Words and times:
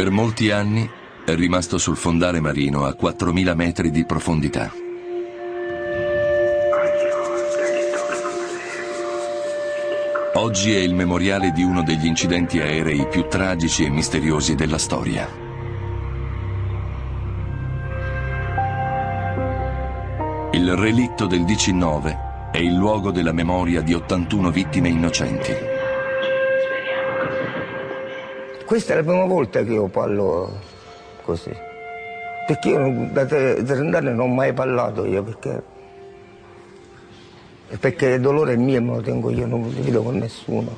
Per 0.00 0.10
molti 0.10 0.50
anni 0.50 0.88
è 1.26 1.34
rimasto 1.34 1.76
sul 1.76 1.94
fondale 1.94 2.40
marino 2.40 2.86
a 2.86 2.96
4.000 2.98 3.54
metri 3.54 3.90
di 3.90 4.06
profondità. 4.06 4.72
Oggi 10.36 10.72
è 10.72 10.78
il 10.78 10.94
memoriale 10.94 11.50
di 11.50 11.62
uno 11.62 11.82
degli 11.82 12.06
incidenti 12.06 12.60
aerei 12.60 13.08
più 13.08 13.26
tragici 13.28 13.84
e 13.84 13.90
misteriosi 13.90 14.54
della 14.54 14.78
storia. 14.78 15.28
Il 20.52 20.76
relitto 20.76 21.26
del 21.26 21.44
19 21.44 22.48
è 22.52 22.56
il 22.56 22.72
luogo 22.72 23.10
della 23.10 23.32
memoria 23.32 23.82
di 23.82 23.92
81 23.92 24.50
vittime 24.50 24.88
innocenti. 24.88 25.69
Questa 28.70 28.92
è 28.92 28.96
la 28.98 29.02
prima 29.02 29.24
volta 29.24 29.64
che 29.64 29.72
io 29.72 29.88
parlo 29.88 30.48
così. 31.24 31.50
Perché 32.46 32.68
io 32.68 33.08
da 33.10 33.26
30 33.26 33.98
anni 33.98 34.10
non 34.10 34.20
ho 34.20 34.26
mai 34.28 34.52
parlato 34.52 35.04
io, 35.06 35.24
perché 35.24 35.60
perché 37.80 38.06
il 38.10 38.20
dolore 38.20 38.52
è 38.52 38.56
mio 38.56 38.76
e 38.76 38.80
me 38.80 38.94
lo 38.94 39.00
tengo 39.00 39.28
io, 39.30 39.44
non 39.48 39.62
lo 39.62 39.68
divido 39.70 40.02
con 40.02 40.18
nessuno. 40.18 40.72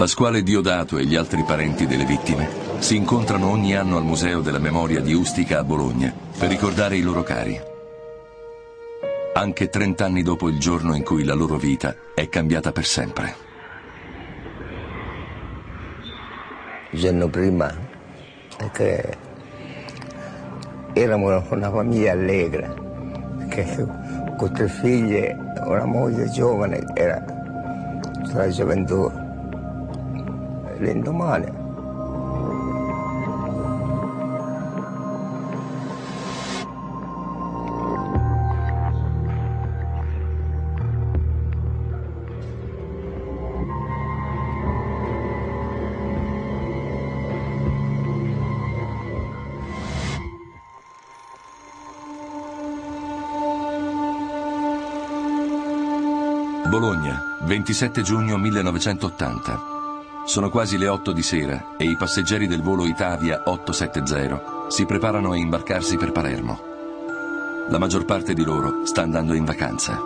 Pasquale 0.00 0.42
Diodato 0.42 0.96
e 0.96 1.04
gli 1.04 1.14
altri 1.14 1.44
parenti 1.44 1.86
delle 1.86 2.06
vittime 2.06 2.48
si 2.78 2.96
incontrano 2.96 3.50
ogni 3.50 3.76
anno 3.76 3.98
al 3.98 4.02
Museo 4.02 4.40
della 4.40 4.58
Memoria 4.58 5.02
di 5.02 5.12
Ustica 5.12 5.58
a 5.58 5.62
Bologna 5.62 6.10
per 6.38 6.48
ricordare 6.48 6.96
i 6.96 7.02
loro 7.02 7.22
cari. 7.22 7.60
Anche 9.34 9.68
trent'anni 9.68 10.22
dopo 10.22 10.48
il 10.48 10.58
giorno 10.58 10.94
in 10.94 11.04
cui 11.04 11.22
la 11.22 11.34
loro 11.34 11.58
vita 11.58 11.94
è 12.14 12.30
cambiata 12.30 12.72
per 12.72 12.86
sempre. 12.86 13.34
il 16.92 16.98
giorno 16.98 17.28
prima, 17.28 17.70
perché 18.56 19.18
eravamo 20.94 21.44
una 21.50 21.70
famiglia 21.70 22.12
allegra, 22.12 22.74
perché 23.36 23.86
con 24.38 24.50
tre 24.54 24.66
figlie, 24.66 25.36
una 25.62 25.84
moglie 25.84 26.30
giovane, 26.30 26.86
era 26.94 27.22
la 28.32 28.48
gioventù. 28.48 29.28
L'indomani 30.80 31.68
Bologna, 56.70 57.20
27 57.44 58.02
giugno 58.02 58.38
1980. 58.38 59.79
Sono 60.24 60.50
quasi 60.50 60.78
le 60.78 60.86
8 60.86 61.12
di 61.12 61.22
sera 61.22 61.74
e 61.76 61.84
i 61.84 61.96
passeggeri 61.96 62.46
del 62.46 62.62
volo 62.62 62.86
Itavia 62.86 63.42
870 63.44 64.68
si 64.68 64.86
preparano 64.86 65.32
a 65.32 65.36
imbarcarsi 65.36 65.96
per 65.96 66.12
Palermo. 66.12 66.60
La 67.68 67.78
maggior 67.78 68.04
parte 68.04 68.34
di 68.34 68.44
loro 68.44 68.84
sta 68.84 69.02
andando 69.02 69.34
in 69.34 69.44
vacanza. 69.44 69.98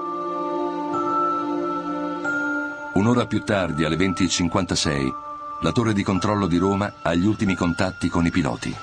Un'ora 2.95 3.27
più 3.27 3.43
tardi, 3.43 3.85
alle 3.85 3.97
20.56, 3.97 5.13
la 5.61 5.73
torre 5.73 5.93
di 5.93 6.03
controllo 6.03 6.47
di 6.47 6.59
Roma 6.59 6.93
ha 7.03 7.13
gli 7.15 7.27
ultimi 7.27 7.55
contatti 7.55 8.09
con 8.09 8.25
i 8.25 8.31
piloti. 8.31 8.75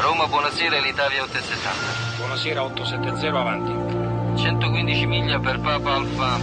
Roma, 0.00 0.26
buonasera, 0.26 0.80
l'Italia 0.80 1.22
870. 1.22 2.16
Buonasera 2.18 2.62
870, 2.62 3.38
avanti. 3.38 4.42
115 4.42 5.06
miglia 5.06 5.38
per 5.38 5.60
Papa 5.60 5.94
Alfa, 5.94 6.38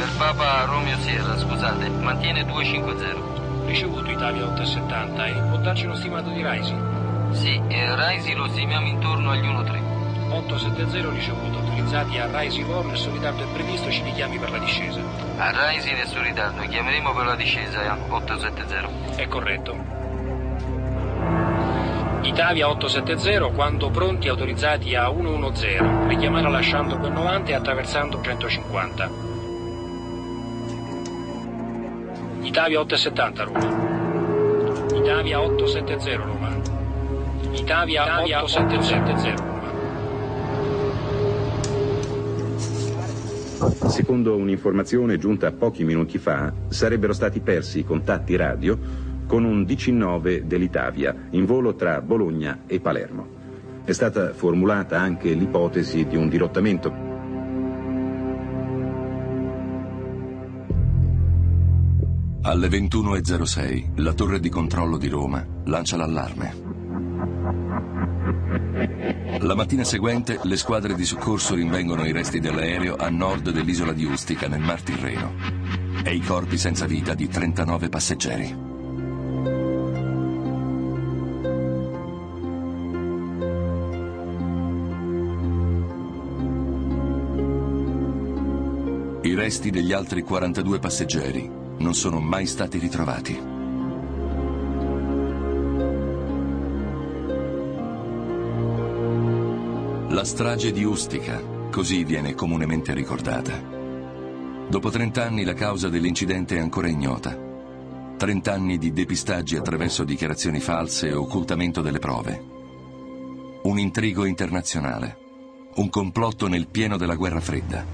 per 0.00 0.16
Papa 0.16 0.64
Romeo 0.64 0.96
Sierra, 1.00 1.36
scusate, 1.36 1.90
mantiene 1.90 2.46
250. 2.46 3.66
Ricevuto 3.66 4.10
Italia 4.10 4.46
870 4.46 5.26
e 5.26 5.32
può 5.50 5.58
darci 5.58 5.84
uno 5.84 5.94
stimato 5.94 6.30
di 6.30 6.40
Raisi? 6.40 6.74
Sì, 7.32 7.60
e 7.68 7.94
Raisi 7.94 8.32
lo 8.32 8.48
stimiamo 8.48 8.86
intorno 8.86 9.30
agli 9.30 9.44
1,3. 9.44 10.32
870 10.32 11.10
ricevuto, 11.10 11.58
autorizzati 11.58 12.16
a 12.16 12.30
Raisi 12.30 12.62
Vor, 12.62 12.96
suo 12.96 13.12
ritardo 13.12 13.42
è 13.42 13.46
previsto, 13.52 13.90
ci 13.90 14.02
richiami 14.02 14.38
per 14.38 14.50
la 14.50 14.58
discesa. 14.58 15.00
A 15.36 15.50
Raisi 15.50 15.92
nel 15.92 16.06
suo 16.06 16.22
ritardo, 16.22 16.62
chiameremo 16.62 17.12
per 17.12 17.26
la 17.26 17.36
discesa, 17.36 17.82
eh? 17.82 17.98
870. 18.08 19.16
È 19.16 19.28
corretto. 19.28 19.76
Italia 22.22 22.70
870, 22.70 23.48
quando 23.54 23.90
pronti 23.90 24.28
autorizzati 24.28 24.94
a 24.94 25.10
110, 25.10 26.06
richiamare 26.06 26.48
lasciando 26.48 26.96
quel 26.96 27.12
90 27.12 27.50
e 27.50 27.54
attraversando 27.54 28.20
150. 28.22 29.19
Italia 32.60 32.80
870 32.80 33.44
Roma. 33.44 33.64
Italia 34.94 35.40
870 35.40 36.16
Roma. 36.16 36.60
Italia, 37.52 38.02
Italia 38.02 38.42
870 38.42 39.34
Roma. 43.56 43.88
Secondo 43.88 44.36
un'informazione 44.36 45.16
giunta 45.16 45.50
pochi 45.52 45.84
minuti 45.84 46.18
fa, 46.18 46.52
sarebbero 46.68 47.14
stati 47.14 47.40
persi 47.40 47.78
i 47.78 47.84
contatti 47.84 48.36
radio 48.36 48.78
con 49.26 49.44
un 49.44 49.62
DC-9 49.62 50.40
dell'Itavia 50.40 51.16
in 51.30 51.46
volo 51.46 51.74
tra 51.74 52.02
Bologna 52.02 52.64
e 52.66 52.78
Palermo. 52.78 53.26
È 53.84 53.92
stata 53.92 54.34
formulata 54.34 55.00
anche 55.00 55.32
l'ipotesi 55.32 56.04
di 56.06 56.16
un 56.16 56.28
dirottamento. 56.28 57.09
Alle 62.50 62.66
21.06 62.66 64.02
la 64.02 64.12
torre 64.12 64.40
di 64.40 64.48
controllo 64.48 64.96
di 64.96 65.06
Roma 65.06 65.46
lancia 65.66 65.96
l'allarme. 65.96 66.52
La 69.38 69.54
mattina 69.54 69.84
seguente 69.84 70.40
le 70.42 70.56
squadre 70.56 70.96
di 70.96 71.04
soccorso 71.04 71.54
rinvengono 71.54 72.04
i 72.04 72.10
resti 72.10 72.40
dell'aereo 72.40 72.96
a 72.96 73.08
nord 73.08 73.50
dell'isola 73.50 73.92
di 73.92 74.04
Ustica 74.04 74.48
nel 74.48 74.62
Mar 74.62 74.82
Tirreno 74.82 75.32
e 76.02 76.12
i 76.12 76.20
corpi 76.20 76.58
senza 76.58 76.86
vita 76.86 77.14
di 77.14 77.28
39 77.28 77.88
passeggeri. 77.88 78.56
I 89.22 89.34
resti 89.36 89.70
degli 89.70 89.92
altri 89.92 90.24
42 90.24 90.78
passeggeri 90.80 91.59
non 91.80 91.94
sono 91.94 92.20
mai 92.20 92.46
stati 92.46 92.78
ritrovati. 92.78 93.40
La 100.08 100.24
strage 100.24 100.72
di 100.72 100.84
Ustica, 100.84 101.40
così 101.70 102.04
viene 102.04 102.34
comunemente 102.34 102.92
ricordata. 102.92 103.78
Dopo 104.68 104.90
30 104.90 105.24
anni 105.24 105.44
la 105.44 105.54
causa 105.54 105.88
dell'incidente 105.88 106.56
è 106.56 106.60
ancora 106.60 106.88
ignota. 106.88 107.36
30 108.16 108.52
anni 108.52 108.76
di 108.76 108.92
depistaggi 108.92 109.56
attraverso 109.56 110.04
dichiarazioni 110.04 110.60
false 110.60 111.08
e 111.08 111.14
occultamento 111.14 111.80
delle 111.80 111.98
prove. 111.98 112.44
Un 113.62 113.78
intrigo 113.78 114.26
internazionale. 114.26 115.16
Un 115.76 115.88
complotto 115.88 116.46
nel 116.46 116.66
pieno 116.66 116.98
della 116.98 117.14
guerra 117.14 117.40
fredda 117.40 117.84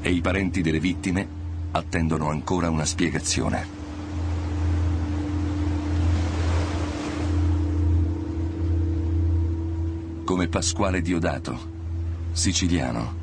e 0.00 0.10
i 0.10 0.20
parenti 0.20 0.62
delle 0.62 0.80
vittime 0.80 1.41
attendono 1.72 2.28
ancora 2.28 2.70
una 2.70 2.84
spiegazione. 2.84 3.80
Come 10.24 10.48
Pasquale 10.48 11.02
Diodato, 11.02 11.58
siciliano. 12.32 13.20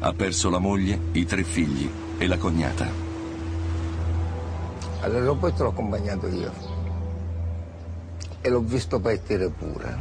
Ha 0.00 0.12
perso 0.12 0.48
la 0.50 0.58
moglie, 0.58 0.98
i 1.12 1.24
tre 1.24 1.44
figli 1.44 1.90
e 2.18 2.26
la 2.26 2.38
cognata. 2.38 2.88
All'aeroporto 5.00 5.64
l'ho 5.64 5.70
accompagnato 5.70 6.26
io 6.28 6.52
e 8.40 8.48
l'ho 8.48 8.60
visto 8.60 9.00
partire 9.00 9.48
pure. 9.48 9.98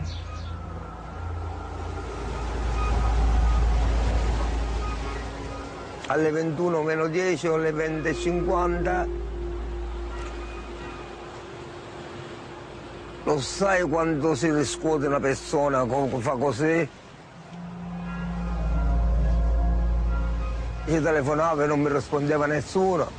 Alle 6.08 6.32
21 6.32 6.82
meno 6.82 7.08
10 7.08 7.48
o 7.48 7.54
alle 7.56 7.72
20.50 7.72 9.08
Lo 13.28 13.42
sai 13.42 13.82
quando 13.82 14.36
si 14.36 14.50
riscuote 14.50 15.06
una 15.06 15.20
persona 15.20 15.84
come 15.84 16.18
fa 16.22 16.32
così? 16.38 16.90
Io 20.86 21.02
telefonavo 21.02 21.64
e 21.64 21.68
non 21.68 21.82
mi 21.82 21.90
rispondeva 21.92 22.46
nessuno. 22.46 23.12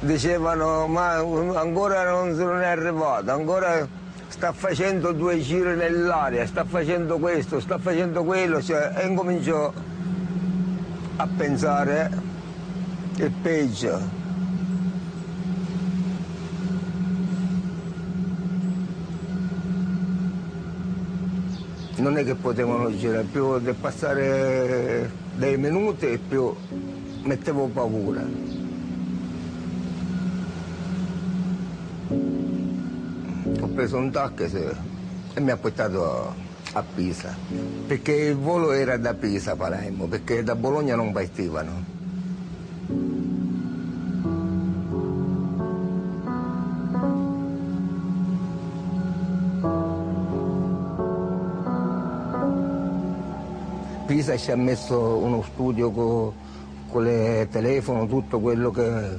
Dicevano 0.00 0.88
ma 0.88 1.18
ancora 1.18 2.10
non, 2.10 2.30
non 2.30 2.62
è 2.62 2.66
arrivato, 2.66 3.30
ancora 3.30 3.86
sta 4.26 4.52
facendo 4.52 5.12
due 5.12 5.38
giri 5.38 5.76
nell'aria, 5.76 6.44
sta 6.44 6.64
facendo 6.64 7.18
questo, 7.18 7.60
sta 7.60 7.78
facendo 7.78 8.24
quello, 8.24 8.60
cioè, 8.60 8.92
e 8.96 9.06
incomincio 9.06 9.72
a 11.16 11.26
pensare 11.26 12.10
il 13.16 13.30
peggio. 13.42 14.20
non 22.02 22.18
è 22.18 22.24
che 22.24 22.34
potevano 22.34 22.94
girare, 22.96 23.22
più 23.22 23.60
di 23.60 23.72
passare 23.74 25.08
dei 25.36 25.56
minuti 25.56 26.18
più 26.18 26.52
mettevo 27.22 27.68
paura. 27.68 28.22
Ho 33.60 33.66
preso 33.68 33.96
un 33.98 34.10
taxi 34.10 34.56
e 35.34 35.40
mi 35.40 35.50
ha 35.50 35.56
portato 35.56 36.04
a 36.04 36.34
Pisa, 36.80 37.36
perché 37.86 38.12
il 38.12 38.36
volo 38.36 38.72
era 38.72 38.96
da 38.96 39.12
Pisa 39.12 39.52
a 39.52 39.56
Palermo, 39.56 40.06
perché 40.06 40.42
da 40.42 40.54
Bologna 40.54 40.96
non 40.96 41.12
partivano. 41.12 41.84
Pisa 54.06 54.36
ci 54.38 54.50
ha 54.50 54.56
messo 54.56 54.98
uno 55.18 55.42
studio 55.42 55.90
con, 55.90 56.32
con 56.88 57.06
il 57.06 57.48
telefono, 57.50 58.06
tutto 58.06 58.40
quello 58.40 58.70
che, 58.70 59.18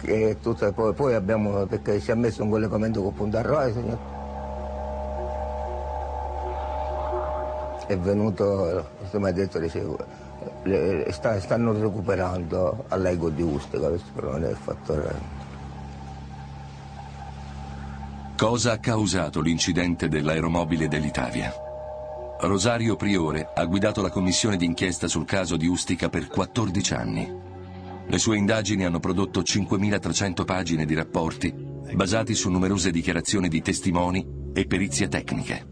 che 0.00 0.36
tutto, 0.40 0.72
poi, 0.72 0.92
poi, 0.92 1.14
abbiamo, 1.14 1.66
perché 1.66 2.00
ci 2.00 2.12
ha 2.12 2.14
messo 2.14 2.44
un 2.44 2.50
collegamento 2.50 3.02
con 3.02 3.14
Punta 3.14 3.42
Rai, 3.42 3.72
È 7.86 7.96
venuto, 7.96 8.88
mi 9.12 9.28
ha 9.28 9.32
detto, 9.32 9.58
dicevo, 9.58 9.98
sta, 11.10 11.40
stanno 11.40 11.72
recuperando 11.72 12.84
all'Ego 12.88 13.28
di 13.28 13.42
Ustica, 13.42 13.90
però 14.14 14.32
non 14.32 14.44
è 14.44 14.50
il 14.50 14.56
fattore. 14.56 15.40
Cosa 18.36 18.72
ha 18.72 18.78
causato 18.78 19.40
l'incidente 19.40 20.08
dell'aeromobile 20.08 20.88
dell'Italia? 20.88 21.52
Rosario 22.40 22.96
Priore 22.96 23.50
ha 23.54 23.64
guidato 23.66 24.02
la 24.02 24.10
commissione 24.10 24.56
d'inchiesta 24.56 25.06
sul 25.06 25.24
caso 25.24 25.56
di 25.56 25.68
Ustica 25.68 26.08
per 26.08 26.26
14 26.26 26.94
anni. 26.94 27.40
Le 28.04 28.18
sue 28.18 28.36
indagini 28.36 28.84
hanno 28.84 28.98
prodotto 28.98 29.42
5.300 29.42 30.44
pagine 30.44 30.84
di 30.84 30.94
rapporti 30.94 31.54
basati 31.94 32.34
su 32.34 32.50
numerose 32.50 32.90
dichiarazioni 32.90 33.48
di 33.48 33.62
testimoni 33.62 34.26
e 34.52 34.66
perizie 34.66 35.08
tecniche. 35.08 35.71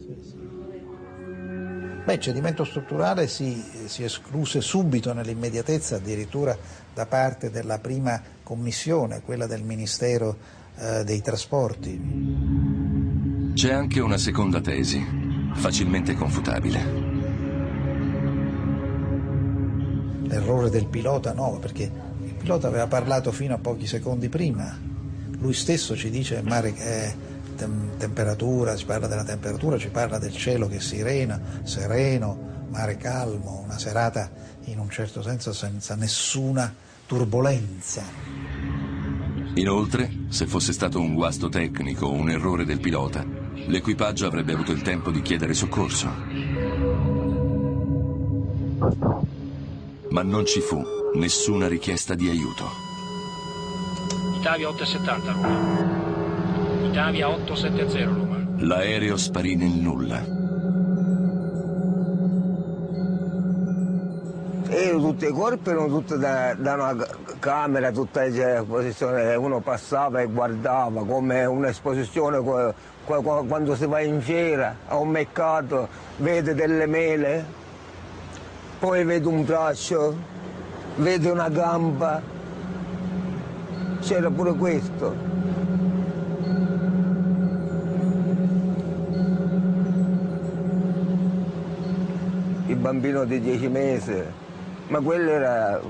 Beh, 2.10 2.16
il 2.16 2.22
cedimento 2.22 2.64
strutturale 2.64 3.28
si, 3.28 3.64
si 3.86 4.02
escluse 4.02 4.60
subito 4.60 5.12
nell'immediatezza, 5.12 5.94
addirittura 5.94 6.58
da 6.92 7.06
parte 7.06 7.52
della 7.52 7.78
prima 7.78 8.20
commissione, 8.42 9.20
quella 9.20 9.46
del 9.46 9.62
Ministero 9.62 10.36
eh, 10.76 11.04
dei 11.04 11.20
Trasporti. 11.20 13.52
C'è 13.54 13.72
anche 13.72 14.00
una 14.00 14.18
seconda 14.18 14.60
tesi, 14.60 15.00
facilmente 15.54 16.14
confutabile. 16.14 16.84
L'errore 20.22 20.68
del 20.68 20.86
pilota 20.86 21.32
no, 21.32 21.58
perché 21.60 21.88
il 22.24 22.34
pilota 22.34 22.66
aveva 22.66 22.88
parlato 22.88 23.30
fino 23.30 23.54
a 23.54 23.58
pochi 23.58 23.86
secondi 23.86 24.28
prima. 24.28 24.76
Lui 25.38 25.54
stesso 25.54 25.94
ci 25.94 26.10
dice 26.10 26.42
mare 26.42 26.74
è 26.74 27.14
tem- 27.60 27.96
temperatura, 27.98 28.74
ci 28.74 28.86
parla 28.86 29.06
della 29.06 29.24
temperatura, 29.24 29.76
ci 29.76 29.90
parla 29.90 30.18
del 30.18 30.34
cielo 30.34 30.66
che 30.66 30.80
sirena, 30.80 31.38
sereno, 31.62 32.66
mare 32.70 32.96
calmo, 32.96 33.60
una 33.64 33.78
serata 33.78 34.30
in 34.64 34.78
un 34.78 34.88
certo 34.88 35.22
senso 35.22 35.52
senza 35.52 35.94
nessuna 35.94 36.72
turbolenza. 37.06 38.02
Inoltre, 39.54 40.10
se 40.28 40.46
fosse 40.46 40.72
stato 40.72 41.00
un 41.00 41.14
guasto 41.14 41.48
tecnico 41.48 42.06
o 42.06 42.12
un 42.12 42.30
errore 42.30 42.64
del 42.64 42.80
pilota, 42.80 43.24
l'equipaggio 43.66 44.26
avrebbe 44.26 44.52
avuto 44.52 44.72
il 44.72 44.80
tempo 44.80 45.10
di 45.10 45.20
chiedere 45.20 45.52
soccorso. 45.52 46.08
Ma 50.10 50.22
non 50.22 50.46
ci 50.46 50.60
fu 50.60 50.82
nessuna 51.14 51.68
richiesta 51.68 52.14
di 52.14 52.28
aiuto. 52.28 52.64
Italia 54.38 54.68
870 54.68 55.32
Roma. 55.32 56.09
Italia 56.82 57.28
870 57.28 58.04
Roma. 58.04 58.38
L'aereo 58.56 59.16
sparì 59.16 59.54
nel 59.54 59.68
nulla. 59.68 60.38
E 64.68 64.90
tutti 64.92 65.26
i 65.26 65.30
corpi 65.30 65.70
erano 65.70 65.88
tutti 65.88 66.16
da, 66.16 66.54
da 66.54 66.74
una 66.74 66.96
camera, 67.40 67.90
tutta 67.90 68.22
l'esposizione, 68.22 69.34
uno 69.34 69.60
passava 69.60 70.20
e 70.20 70.26
guardava 70.26 71.04
come 71.04 71.44
un'esposizione 71.44 72.38
quando 73.04 73.74
si 73.74 73.86
va 73.86 74.00
in 74.00 74.20
fiera 74.20 74.76
a 74.86 74.96
un 74.96 75.08
mercato, 75.08 75.88
vede 76.18 76.54
delle 76.54 76.86
mele, 76.86 77.44
poi 78.78 79.04
vede 79.04 79.26
un 79.26 79.44
braccio, 79.44 80.14
vede 80.96 81.30
una 81.30 81.48
gamba, 81.48 82.22
c'era 84.00 84.30
pure 84.30 84.54
questo. 84.54 85.14
Bambino 92.80 93.24
di 93.24 93.40
dieci 93.40 93.68
mesi, 93.68 94.16
ma 94.88 95.00
quello 95.00 95.30
era, 95.30 95.80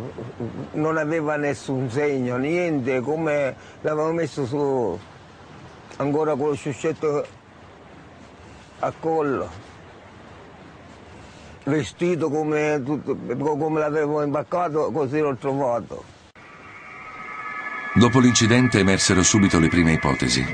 non 0.73 0.97
aveva 0.97 1.37
nessun 1.37 1.90
segno, 1.90 2.37
niente, 2.37 3.00
come 3.00 3.54
l'avevano 3.80 4.12
messo 4.12 4.44
su 4.44 4.99
ancora 5.97 6.35
con 6.35 6.49
lo 6.49 6.54
sciuscetto 6.54 7.26
a 8.80 8.92
collo, 8.99 9.49
vestito 11.64 12.28
come, 12.28 12.82
tutto, 12.85 13.16
come 13.16 13.80
l'avevo 13.80 14.23
impaccato, 14.23 14.90
così 14.90 15.20
l'ho 15.20 15.37
trovato. 15.37 16.04
Dopo 17.94 18.20
l'incidente 18.20 18.78
emersero 18.78 19.23
subito 19.23 19.59
le 19.59 19.68
prime 19.68 19.92
ipotesi. 19.92 20.44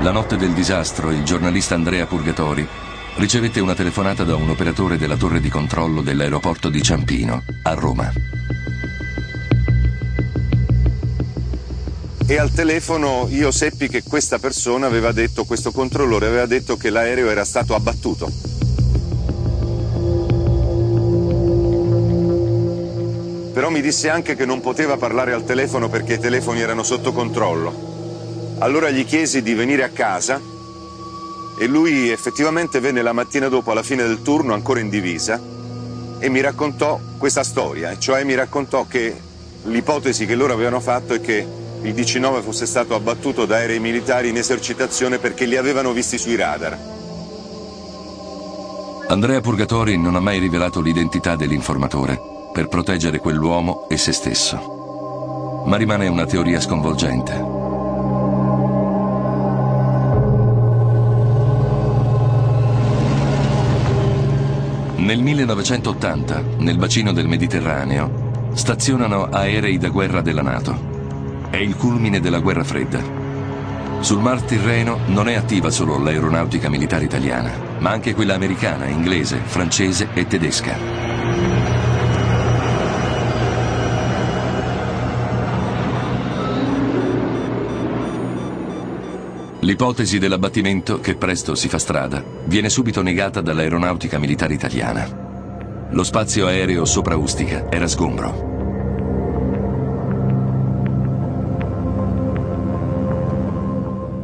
La 0.00 0.10
notte 0.12 0.36
del 0.36 0.52
disastro 0.52 1.10
il 1.10 1.24
giornalista 1.24 1.74
Andrea 1.74 2.06
Purgatori 2.06 2.87
ricevette 3.18 3.60
una 3.60 3.74
telefonata 3.74 4.24
da 4.24 4.36
un 4.36 4.48
operatore 4.48 4.96
della 4.96 5.16
torre 5.16 5.40
di 5.40 5.48
controllo 5.48 6.02
dell'aeroporto 6.02 6.68
di 6.68 6.80
Ciampino, 6.82 7.42
a 7.64 7.74
Roma. 7.74 8.12
e 12.30 12.36
al 12.36 12.52
telefono 12.52 13.26
io 13.30 13.50
seppi 13.50 13.88
che 13.88 14.02
questa 14.02 14.38
persona 14.38 14.86
aveva 14.86 15.12
detto, 15.12 15.46
questo 15.46 15.72
controllore 15.72 16.26
aveva 16.26 16.44
detto 16.44 16.76
che 16.76 16.90
l'aereo 16.90 17.30
era 17.30 17.42
stato 17.42 17.74
abbattuto. 17.74 18.30
Però 23.54 23.70
mi 23.70 23.80
disse 23.80 24.10
anche 24.10 24.36
che 24.36 24.44
non 24.44 24.60
poteva 24.60 24.98
parlare 24.98 25.32
al 25.32 25.44
telefono 25.44 25.88
perché 25.88 26.14
i 26.14 26.18
telefoni 26.18 26.60
erano 26.60 26.82
sotto 26.82 27.12
controllo. 27.12 28.56
Allora 28.58 28.90
gli 28.90 29.06
chiesi 29.06 29.40
di 29.40 29.54
venire 29.54 29.82
a 29.82 29.88
casa 29.88 30.38
e 31.58 31.66
lui 31.66 32.08
effettivamente 32.08 32.78
venne 32.78 33.02
la 33.02 33.12
mattina 33.12 33.48
dopo 33.48 33.72
alla 33.72 33.82
fine 33.82 34.04
del 34.04 34.22
turno 34.22 34.54
ancora 34.54 34.78
in 34.78 34.88
divisa 34.88 35.40
e 36.20 36.28
mi 36.28 36.40
raccontò 36.40 37.00
questa 37.18 37.42
storia, 37.42 37.98
cioè 37.98 38.22
mi 38.24 38.34
raccontò 38.34 38.86
che 38.86 39.14
l'ipotesi 39.64 40.24
che 40.24 40.36
loro 40.36 40.52
avevano 40.52 40.80
fatto 40.80 41.14
è 41.14 41.20
che 41.20 41.46
il 41.82 41.94
DC-9 41.94 42.42
fosse 42.42 42.66
stato 42.66 42.94
abbattuto 42.94 43.44
da 43.44 43.56
aerei 43.56 43.80
militari 43.80 44.28
in 44.28 44.36
esercitazione 44.36 45.18
perché 45.18 45.44
li 45.46 45.56
avevano 45.56 45.92
visti 45.92 46.16
sui 46.16 46.36
radar. 46.36 46.96
Andrea 49.08 49.40
Purgatori 49.40 49.96
non 49.96 50.16
ha 50.16 50.20
mai 50.20 50.38
rivelato 50.38 50.80
l'identità 50.80 51.34
dell'informatore 51.34 52.20
per 52.52 52.68
proteggere 52.68 53.18
quell'uomo 53.18 53.88
e 53.88 53.96
se 53.96 54.12
stesso. 54.12 55.62
Ma 55.66 55.76
rimane 55.76 56.08
una 56.08 56.26
teoria 56.26 56.60
sconvolgente. 56.60 57.57
Nel 65.08 65.22
1980, 65.22 66.42
nel 66.58 66.76
bacino 66.76 67.12
del 67.12 67.26
Mediterraneo, 67.26 68.50
stazionano 68.52 69.24
aerei 69.24 69.78
da 69.78 69.88
guerra 69.88 70.20
della 70.20 70.42
Nato. 70.42 71.48
È 71.48 71.56
il 71.56 71.76
culmine 71.76 72.20
della 72.20 72.40
guerra 72.40 72.62
fredda. 72.62 73.00
Sul 74.00 74.20
Mar 74.20 74.42
Tirreno 74.42 74.98
non 75.06 75.30
è 75.30 75.32
attiva 75.32 75.70
solo 75.70 75.96
l'aeronautica 75.98 76.68
militare 76.68 77.06
italiana, 77.06 77.50
ma 77.78 77.88
anche 77.88 78.12
quella 78.12 78.34
americana, 78.34 78.84
inglese, 78.84 79.40
francese 79.42 80.10
e 80.12 80.26
tedesca. 80.26 81.77
L'ipotesi 89.68 90.18
dell'abbattimento, 90.18 90.98
che 90.98 91.14
presto 91.14 91.54
si 91.54 91.68
fa 91.68 91.78
strada, 91.78 92.24
viene 92.46 92.70
subito 92.70 93.02
negata 93.02 93.42
dall'aeronautica 93.42 94.18
militare 94.18 94.54
italiana. 94.54 95.86
Lo 95.90 96.04
spazio 96.04 96.46
aereo 96.46 96.86
sopra 96.86 97.16
Ustica 97.16 97.70
era 97.70 97.86
sgombro. 97.86 98.46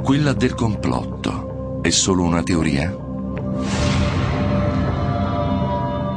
Quella 0.02 0.32
del 0.32 0.54
complotto 0.54 1.80
è 1.82 1.90
solo 1.90 2.22
una 2.22 2.42
teoria? 2.42 2.96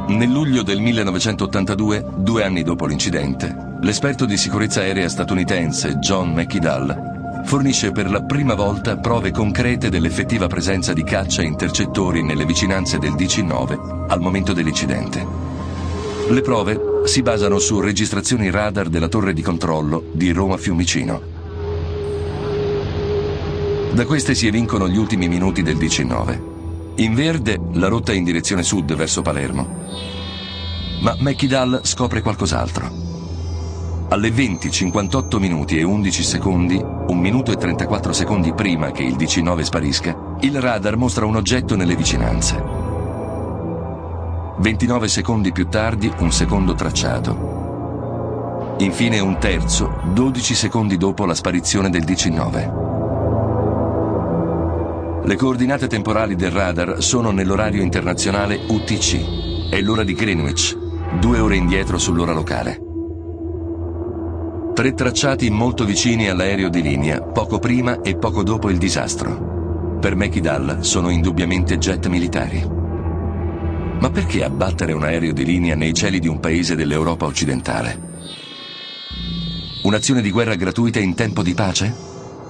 Nel 0.08 0.30
luglio 0.30 0.62
del 0.62 0.80
1982, 0.80 2.02
due 2.16 2.44
anni 2.44 2.62
dopo 2.62 2.86
l'incidente, 2.86 3.76
l'esperto 3.82 4.24
di 4.24 4.38
sicurezza 4.38 4.80
aerea 4.80 5.10
statunitense 5.10 5.98
John 5.98 6.32
McKidall 6.32 7.16
fornisce 7.48 7.92
per 7.92 8.10
la 8.10 8.22
prima 8.24 8.52
volta 8.52 8.98
prove 8.98 9.30
concrete 9.30 9.88
dell'effettiva 9.88 10.48
presenza 10.48 10.92
di 10.92 11.02
caccia 11.02 11.40
intercettori 11.40 12.22
nelle 12.22 12.44
vicinanze 12.44 12.98
del 12.98 13.14
DC-9 13.14 14.06
al 14.06 14.20
momento 14.20 14.52
dell'incidente. 14.52 15.26
Le 16.28 16.42
prove 16.42 16.78
si 17.06 17.22
basano 17.22 17.58
su 17.58 17.80
registrazioni 17.80 18.50
radar 18.50 18.90
della 18.90 19.08
torre 19.08 19.32
di 19.32 19.40
controllo 19.40 20.04
di 20.12 20.30
Roma 20.30 20.58
Fiumicino. 20.58 21.22
Da 23.94 24.04
queste 24.04 24.34
si 24.34 24.46
evincono 24.46 24.86
gli 24.86 24.98
ultimi 24.98 25.26
minuti 25.26 25.62
del 25.62 25.78
DC-9. 25.78 26.40
In 26.96 27.14
verde 27.14 27.58
la 27.72 27.88
rotta 27.88 28.12
in 28.12 28.24
direzione 28.24 28.62
sud 28.62 28.94
verso 28.94 29.22
Palermo. 29.22 29.66
Ma 31.00 31.16
McKidall 31.18 31.80
scopre 31.82 32.20
qualcos'altro. 32.20 33.17
Alle 34.10 34.30
20, 34.30 34.70
58 34.70 35.38
minuti 35.38 35.76
e 35.76 35.82
11 35.82 36.22
secondi, 36.22 36.82
un 36.82 37.18
minuto 37.18 37.52
e 37.52 37.56
34 37.56 38.14
secondi 38.14 38.54
prima 38.54 38.90
che 38.90 39.02
il 39.02 39.16
DC-9 39.16 39.60
sparisca, 39.60 40.16
il 40.40 40.58
radar 40.58 40.96
mostra 40.96 41.26
un 41.26 41.36
oggetto 41.36 41.76
nelle 41.76 41.94
vicinanze. 41.94 42.58
29 44.60 45.08
secondi 45.08 45.52
più 45.52 45.68
tardi, 45.68 46.10
un 46.20 46.32
secondo 46.32 46.72
tracciato. 46.72 48.76
Infine 48.78 49.20
un 49.20 49.36
terzo, 49.38 50.00
12 50.14 50.54
secondi 50.54 50.96
dopo 50.96 51.26
la 51.26 51.34
sparizione 51.34 51.90
del 51.90 52.04
DC-9. 52.04 52.86
Le 55.22 55.36
coordinate 55.36 55.86
temporali 55.86 56.34
del 56.34 56.50
radar 56.50 57.02
sono 57.02 57.30
nell'orario 57.30 57.82
internazionale 57.82 58.58
UTC. 58.68 59.68
È 59.68 59.78
l'ora 59.82 60.02
di 60.02 60.14
Greenwich, 60.14 60.74
due 61.20 61.40
ore 61.40 61.56
indietro 61.56 61.98
sull'ora 61.98 62.32
locale. 62.32 62.87
Tre 64.78 64.94
tracciati 64.94 65.50
molto 65.50 65.84
vicini 65.84 66.28
all'aereo 66.28 66.68
di 66.68 66.82
linea, 66.82 67.20
poco 67.20 67.58
prima 67.58 68.00
e 68.00 68.16
poco 68.16 68.44
dopo 68.44 68.70
il 68.70 68.78
disastro. 68.78 69.98
Per 70.00 70.14
Mekidal 70.14 70.84
sono 70.84 71.08
indubbiamente 71.10 71.78
jet 71.78 72.06
militari. 72.06 72.64
Ma 73.98 74.08
perché 74.08 74.44
abbattere 74.44 74.92
un 74.92 75.02
aereo 75.02 75.32
di 75.32 75.44
linea 75.44 75.74
nei 75.74 75.92
cieli 75.92 76.20
di 76.20 76.28
un 76.28 76.38
paese 76.38 76.76
dell'Europa 76.76 77.26
occidentale? 77.26 78.00
Un'azione 79.82 80.22
di 80.22 80.30
guerra 80.30 80.54
gratuita 80.54 81.00
in 81.00 81.16
tempo 81.16 81.42
di 81.42 81.54
pace? 81.54 81.92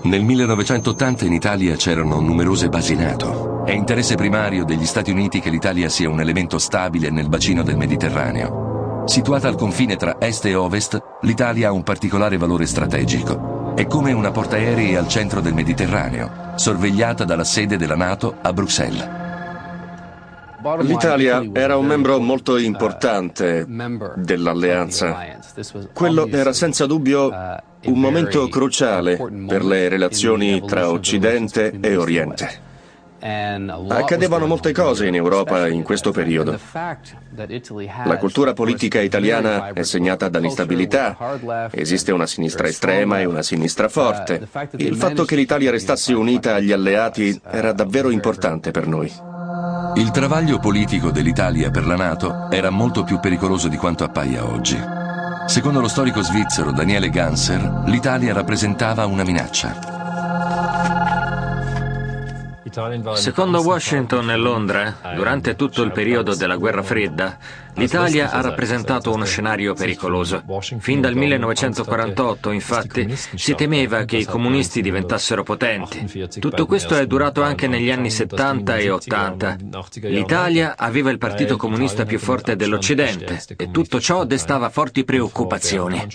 Nel 0.03 0.23
1980 0.23 1.25
in 1.25 1.33
Italia 1.33 1.77
c'erano 1.77 2.21
numerose 2.21 2.69
basi 2.69 2.95
NATO. 2.95 3.65
È 3.65 3.73
interesse 3.73 4.17
primario 4.17 4.67
degli 4.67 4.85
Stati 4.85 5.11
Uniti 5.11 5.41
che 5.41 5.49
l'Italia 5.49 5.89
sia 5.89 6.11
un 6.11 6.21
elemento 6.21 6.59
stabile 6.59 7.09
nel 7.09 7.31
bacino 7.31 7.63
del 7.63 7.79
Mediterraneo. 7.79 8.68
Situata 9.09 9.49
al 9.49 9.57
confine 9.57 9.97
tra 9.97 10.17
est 10.21 10.45
e 10.45 10.55
ovest, 10.55 11.03
l'Italia 11.23 11.69
ha 11.69 11.73
un 11.73 11.83
particolare 11.83 12.37
valore 12.37 12.67
strategico. 12.67 13.73
È 13.75 13.87
come 13.87 14.13
una 14.13 14.31
portaerei 14.31 14.97
al 14.97 15.09
centro 15.09 15.41
del 15.41 15.55
Mediterraneo, 15.55 16.53
sorvegliata 16.57 17.25
dalla 17.25 17.43
sede 17.43 17.79
della 17.79 17.97
Nato 17.97 18.35
a 18.43 18.53
Bruxelles. 18.53 19.09
L'Italia 20.81 21.43
era 21.55 21.79
un 21.79 21.87
membro 21.87 22.21
molto 22.21 22.59
importante 22.59 23.65
dell'alleanza. 24.17 25.39
Quello 25.95 26.27
era 26.27 26.53
senza 26.53 26.85
dubbio 26.85 27.31
un 27.85 27.99
momento 27.99 28.47
cruciale 28.49 29.17
per 29.47 29.65
le 29.65 29.89
relazioni 29.89 30.63
tra 30.67 30.91
Occidente 30.91 31.79
e 31.81 31.97
Oriente. 31.97 32.67
Accadevano 33.21 34.47
molte 34.47 34.73
cose 34.73 35.07
in 35.07 35.15
Europa 35.15 35.67
in 35.69 35.83
questo 35.83 36.13
periodo. 36.13 36.59
La 38.05 38.17
cultura 38.19 38.53
politica 38.53 39.01
italiana 39.01 39.73
è 39.73 39.83
segnata 39.83 40.29
dall'instabilità, 40.29 41.17
esiste 41.71 42.13
una 42.13 42.27
sinistra 42.27 42.69
estrema 42.69 43.21
e 43.21 43.25
una 43.25 43.43
sinistra 43.43 43.89
forte. 43.89 44.47
Il 44.77 44.97
fatto 44.97 45.25
che 45.25 45.37
l'Italia 45.37 45.71
restasse 45.71 46.13
unita 46.13 46.55
agli 46.55 46.73
alleati 46.73 47.41
era 47.51 47.73
davvero 47.73 48.11
importante 48.11 48.71
per 48.71 48.87
noi. 48.87 49.13
Il 49.95 50.11
travaglio 50.11 50.59
politico 50.59 51.11
dell'Italia 51.11 51.71
per 51.71 51.87
la 51.87 51.97
Nato 51.97 52.49
era 52.51 52.71
molto 52.71 53.03
più 53.03 53.19
pericoloso 53.19 53.69
di 53.69 53.77
quanto 53.77 54.05
appaia 54.05 54.47
oggi. 54.47 54.79
Secondo 55.47 55.81
lo 55.81 55.89
storico 55.89 56.21
svizzero 56.21 56.73
Daniele 56.73 57.09
Ganser, 57.09 57.83
l'Italia 57.87 58.33
rappresentava 58.33 59.07
una 59.07 59.25
minaccia. 59.25 59.98
Secondo 63.15 63.61
Washington 63.63 64.31
e 64.31 64.37
Londra, 64.37 64.97
durante 65.15 65.57
tutto 65.57 65.83
il 65.83 65.93
periodo 65.93 66.35
della 66.35 66.57
guerra 66.57 66.83
fredda, 66.83 67.39
l'Italia 67.75 68.31
ha 68.31 68.41
rappresentato 68.41 69.13
uno 69.13 69.25
scenario 69.25 69.75
pericoloso. 69.75 70.43
Fin 70.79 71.01
dal 71.01 71.15
1948, 71.15 72.51
infatti, 72.51 73.17
si 73.35 73.55
temeva 73.55 74.05
che 74.05 74.17
i 74.19 74.25
comunisti 74.25 74.83
diventassero 74.83 75.43
potenti. 75.43 76.29
Tutto 76.39 76.67
questo 76.67 76.97
è 76.97 77.07
durato 77.07 77.43
anche 77.43 77.67
negli 77.67 77.91
anni 77.91 78.11
70 78.11 78.77
e 78.77 78.91
80. 78.91 79.57
L'Italia 80.03 80.77
aveva 80.77 81.11
il 81.11 81.19
partito 81.19 81.57
comunista 81.57 82.05
più 82.05 82.19
forte 82.19 82.57
dell'Occidente 82.57 83.43
e 83.57 83.71
tutto 83.71 84.01
ciò 84.01 84.25
destava 84.25 84.69
forti 84.69 85.05
preoccupazioni. 85.05 86.07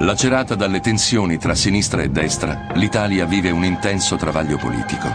Lacerata 0.00 0.54
dalle 0.54 0.78
tensioni 0.78 1.38
tra 1.38 1.56
sinistra 1.56 2.02
e 2.02 2.08
destra, 2.08 2.68
l'Italia 2.74 3.24
vive 3.26 3.50
un 3.50 3.64
intenso 3.64 4.14
travaglio 4.14 4.56
politico. 4.56 5.12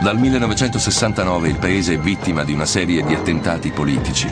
Dal 0.00 0.16
1969 0.16 1.48
il 1.48 1.58
paese 1.58 1.94
è 1.94 1.98
vittima 1.98 2.42
di 2.42 2.54
una 2.54 2.64
serie 2.64 3.04
di 3.04 3.12
attentati 3.12 3.70
politici. 3.70 4.26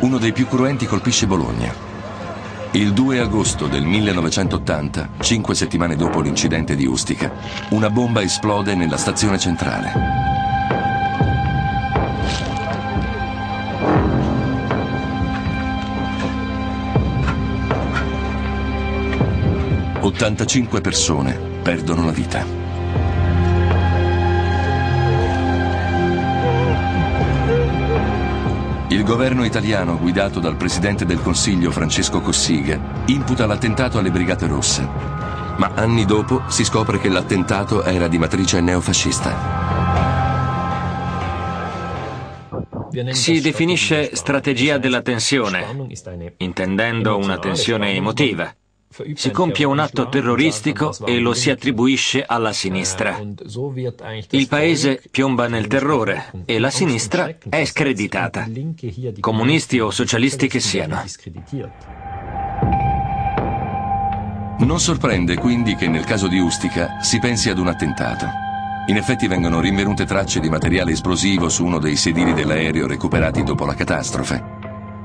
Uno 0.00 0.18
dei 0.18 0.32
più 0.32 0.48
cruenti 0.48 0.86
colpisce 0.86 1.28
Bologna. 1.28 1.72
Il 2.72 2.92
2 2.92 3.20
agosto 3.20 3.68
del 3.68 3.84
1980, 3.84 5.10
cinque 5.20 5.54
settimane 5.54 5.94
dopo 5.94 6.20
l'incidente 6.20 6.74
di 6.74 6.84
Ustica, 6.84 7.32
una 7.70 7.90
bomba 7.90 8.20
esplode 8.20 8.74
nella 8.74 8.96
stazione 8.96 9.38
centrale. 9.38 10.37
85 20.08 20.80
persone 20.80 21.38
perdono 21.62 22.06
la 22.06 22.12
vita. 22.12 22.42
Il 28.88 29.04
governo 29.04 29.44
italiano, 29.44 29.98
guidato 29.98 30.40
dal 30.40 30.56
presidente 30.56 31.04
del 31.04 31.20
Consiglio 31.20 31.70
Francesco 31.70 32.20
Cossiga, 32.20 33.02
imputa 33.06 33.44
l'attentato 33.44 33.98
alle 33.98 34.10
Brigate 34.10 34.46
Rosse. 34.46 34.88
Ma 35.58 35.72
anni 35.74 36.06
dopo 36.06 36.42
si 36.48 36.64
scopre 36.64 36.98
che 36.98 37.10
l'attentato 37.10 37.82
era 37.82 38.08
di 38.08 38.16
matrice 38.16 38.62
neofascista. 38.62 39.66
Si 43.10 43.40
definisce 43.42 44.16
strategia 44.16 44.78
della 44.78 45.02
tensione, 45.02 45.66
intendendo 46.38 47.18
una 47.18 47.38
tensione 47.38 47.92
emotiva. 47.94 48.50
Si 49.14 49.30
compie 49.30 49.64
un 49.64 49.78
atto 49.78 50.08
terroristico 50.08 50.94
e 51.04 51.18
lo 51.18 51.34
si 51.34 51.50
attribuisce 51.50 52.24
alla 52.24 52.52
sinistra. 52.52 53.20
Il 54.30 54.48
paese 54.48 55.02
piomba 55.10 55.46
nel 55.46 55.66
terrore 55.66 56.32
e 56.44 56.58
la 56.58 56.70
sinistra 56.70 57.32
è 57.48 57.64
screditata, 57.64 58.48
comunisti 59.20 59.78
o 59.78 59.90
socialisti 59.90 60.48
che 60.48 60.60
siano. 60.60 61.04
Non 64.58 64.80
sorprende 64.80 65.36
quindi 65.36 65.76
che 65.76 65.86
nel 65.86 66.04
caso 66.04 66.26
di 66.26 66.40
Ustica 66.40 67.00
si 67.00 67.20
pensi 67.20 67.48
ad 67.48 67.58
un 67.58 67.68
attentato. 67.68 68.26
In 68.88 68.96
effetti 68.96 69.28
vengono 69.28 69.60
rinvenute 69.60 70.06
tracce 70.06 70.40
di 70.40 70.48
materiale 70.48 70.92
esplosivo 70.92 71.48
su 71.48 71.64
uno 71.64 71.78
dei 71.78 71.94
sedili 71.94 72.32
dell'aereo 72.32 72.86
recuperati 72.86 73.44
dopo 73.44 73.66
la 73.66 73.74
catastrofe. 73.74 74.57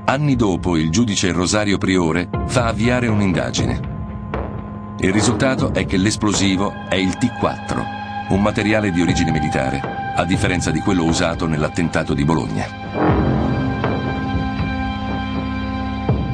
Anni 0.06 0.36
dopo 0.36 0.76
il 0.76 0.90
giudice 0.90 1.32
Rosario 1.32 1.78
Priore 1.78 2.28
fa 2.46 2.66
avviare 2.66 3.06
un'indagine. 3.06 3.92
Il 4.98 5.10
risultato 5.10 5.72
è 5.72 5.86
che 5.86 5.96
l'esplosivo 5.96 6.74
è 6.90 6.96
il 6.96 7.16
T4, 7.18 8.28
un 8.28 8.42
materiale 8.42 8.90
di 8.90 9.00
origine 9.00 9.30
militare, 9.30 9.80
a 10.14 10.22
differenza 10.26 10.70
di 10.70 10.80
quello 10.80 11.04
usato 11.04 11.46
nell'attentato 11.46 12.12
di 12.12 12.22
Bologna. 12.22 12.66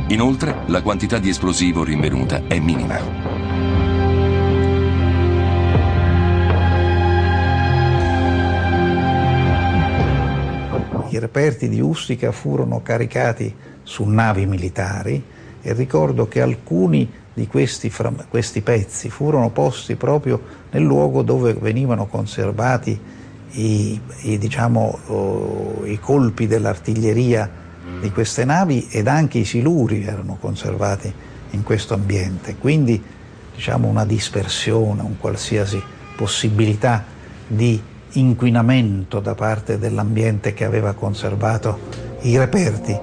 Inoltre, 0.09 0.63
la 0.67 0.83
quantità 0.83 1.19
di 1.19 1.29
esplosivo 1.29 1.85
rinvenuta 1.85 2.43
è 2.49 2.59
minima. 2.59 3.30
Reperti 11.21 11.69
di 11.69 11.81
Ustica 11.81 12.33
furono 12.33 12.83
caricati 12.83 13.55
su 13.83 14.05
navi 14.05 14.47
militari 14.47 15.23
e 15.63 15.73
ricordo 15.73 16.27
che 16.27 16.41
alcuni 16.41 17.09
di 17.33 17.47
questi, 17.47 17.93
questi 18.29 18.61
pezzi 18.61 19.09
furono 19.09 19.51
posti 19.51 19.95
proprio 19.95 20.41
nel 20.71 20.83
luogo 20.83 21.23
dove 21.23 21.55
venivano 21.55 22.07
conservati 22.07 22.99
i, 23.53 24.01
i, 24.23 24.39
diciamo, 24.39 24.99
oh, 25.07 25.87
i 25.87 25.99
colpi 25.99 26.47
dell'artiglieria 26.47 27.59
di 28.01 28.11
queste 28.11 28.45
navi 28.45 28.89
ed 28.91 29.09
anche 29.09 29.39
i 29.39 29.45
siluri 29.45 30.05
erano 30.05 30.37
conservati 30.41 31.13
in 31.51 31.63
questo 31.63 31.95
ambiente. 31.95 32.57
Quindi 32.57 33.03
diciamo, 33.55 33.89
una 33.89 34.05
dispersione, 34.05 35.03
un 35.03 35.19
qualsiasi 35.19 35.83
possibilità 36.17 37.05
di 37.47 37.81
inquinamento 38.13 39.21
da 39.21 39.35
parte 39.35 39.79
dell'ambiente 39.79 40.53
che 40.55 40.65
aveva 40.65 40.93
conservato 40.95 41.79
i 42.23 42.37
reperti. 42.37 42.99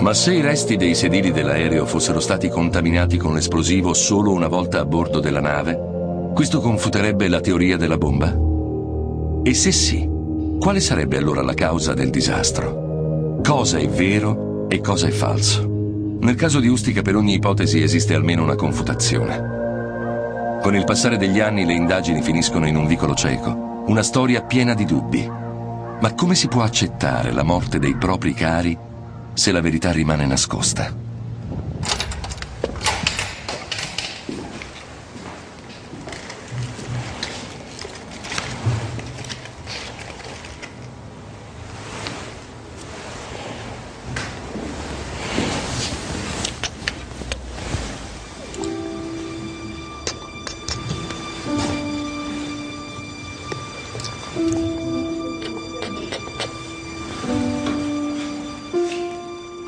Ma 0.00 0.14
se 0.14 0.34
i 0.34 0.40
resti 0.40 0.76
dei 0.76 0.94
sedili 0.94 1.30
dell'aereo 1.30 1.86
fossero 1.86 2.18
stati 2.18 2.48
contaminati 2.48 3.16
con 3.16 3.34
l'esplosivo 3.34 3.94
solo 3.94 4.32
una 4.32 4.48
volta 4.48 4.80
a 4.80 4.84
bordo 4.84 5.20
della 5.20 5.40
nave, 5.40 5.78
questo 6.34 6.60
confuterebbe 6.60 7.28
la 7.28 7.40
teoria 7.40 7.76
della 7.76 7.98
bomba? 7.98 8.36
E 9.44 9.54
se 9.54 9.70
sì, 9.70 10.08
quale 10.58 10.80
sarebbe 10.80 11.18
allora 11.18 11.42
la 11.42 11.54
causa 11.54 11.94
del 11.94 12.10
disastro? 12.10 13.40
Cosa 13.44 13.78
è 13.78 13.88
vero 13.88 14.66
e 14.68 14.80
cosa 14.80 15.06
è 15.06 15.10
falso? 15.10 15.68
Nel 16.20 16.34
caso 16.34 16.58
di 16.58 16.68
Ustica 16.68 17.02
per 17.02 17.16
ogni 17.16 17.34
ipotesi 17.34 17.82
esiste 17.82 18.14
almeno 18.14 18.42
una 18.42 18.54
confutazione. 18.54 19.61
Con 20.62 20.76
il 20.76 20.84
passare 20.84 21.16
degli 21.16 21.40
anni 21.40 21.66
le 21.66 21.72
indagini 21.72 22.22
finiscono 22.22 22.68
in 22.68 22.76
un 22.76 22.86
vicolo 22.86 23.16
cieco, 23.16 23.82
una 23.88 24.04
storia 24.04 24.42
piena 24.42 24.74
di 24.74 24.84
dubbi. 24.84 25.28
Ma 25.28 26.14
come 26.14 26.36
si 26.36 26.46
può 26.46 26.62
accettare 26.62 27.32
la 27.32 27.42
morte 27.42 27.80
dei 27.80 27.96
propri 27.96 28.32
cari 28.32 28.78
se 29.34 29.50
la 29.50 29.60
verità 29.60 29.90
rimane 29.90 30.24
nascosta? 30.24 31.11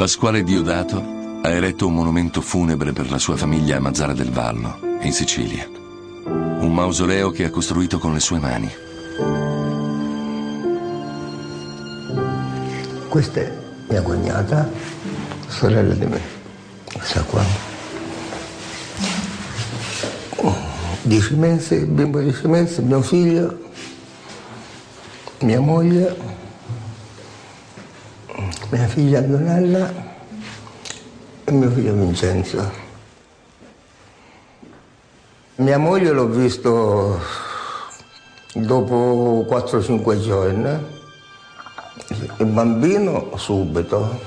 Pasquale 0.05 0.43
Diodato 0.43 1.03
ha 1.41 1.49
eretto 1.49 1.87
un 1.87 1.95
monumento 1.95 2.43
funebre 2.43 2.93
per 2.93 3.11
la 3.11 3.17
sua 3.17 3.39
famiglia 3.39 3.79
a 3.79 3.81
Mazzara 3.81 4.13
del 4.13 4.31
Vallo, 4.31 4.79
in 5.01 5.15
Sicilia. 5.15 5.67
Un 6.27 6.75
mausoleo 6.75 7.31
che 7.31 7.45
ha 7.45 7.51
costruito 7.51 7.99
con 7.99 8.13
le 8.13 8.21
sue 8.21 8.39
mani. 8.39 8.71
Questa 13.09 13.41
è 13.41 13.53
mia 13.89 14.03
cognata, 14.03 14.71
sorella 15.49 15.95
di 15.95 16.05
me. 16.05 16.21
Questa 16.93 17.23
qua. 17.23 17.43
Dieci 21.01 21.35
mesi, 21.35 21.79
bimbo 21.79 22.19
di 22.19 22.25
dieci 22.25 22.47
mesi, 22.47 22.83
mio 22.83 23.01
figlio, 23.01 23.59
mia 25.39 25.61
moglie 25.61 26.44
mia 28.75 28.89
figlia 28.89 29.19
Antonella 29.21 29.89
e 31.45 31.53
mio 31.53 31.71
figlio 31.71 31.93
Vincenzo. 31.95 32.73
Mia 35.57 35.79
moglie 35.79 36.11
l'ho 36.11 36.27
visto 36.27 37.21
dopo 38.55 39.47
4-5 39.49 40.21
giorni, 40.21 40.87
il 42.39 42.47
bambino 42.47 43.31
subito, 43.37 44.19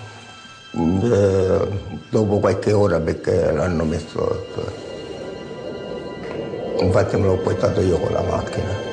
eh, 0.71 1.67
dopo 2.09 2.39
qualche 2.39 2.71
ora 2.71 3.01
perché 3.01 3.51
l'hanno 3.51 3.83
messo... 3.83 4.45
Infatti 6.79 7.17
me 7.17 7.25
l'ho 7.25 7.37
portato 7.37 7.81
io 7.81 7.97
con 7.97 8.13
la 8.13 8.21
macchina. 8.21 8.86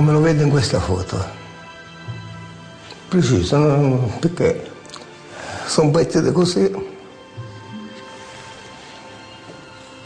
Come 0.00 0.12
lo 0.12 0.20
vedo 0.22 0.42
in 0.42 0.48
questa 0.48 0.80
foto. 0.80 1.22
Preciso, 3.06 4.10
perché 4.18 4.70
sono 5.66 5.90
partite 5.90 6.32
così. 6.32 6.72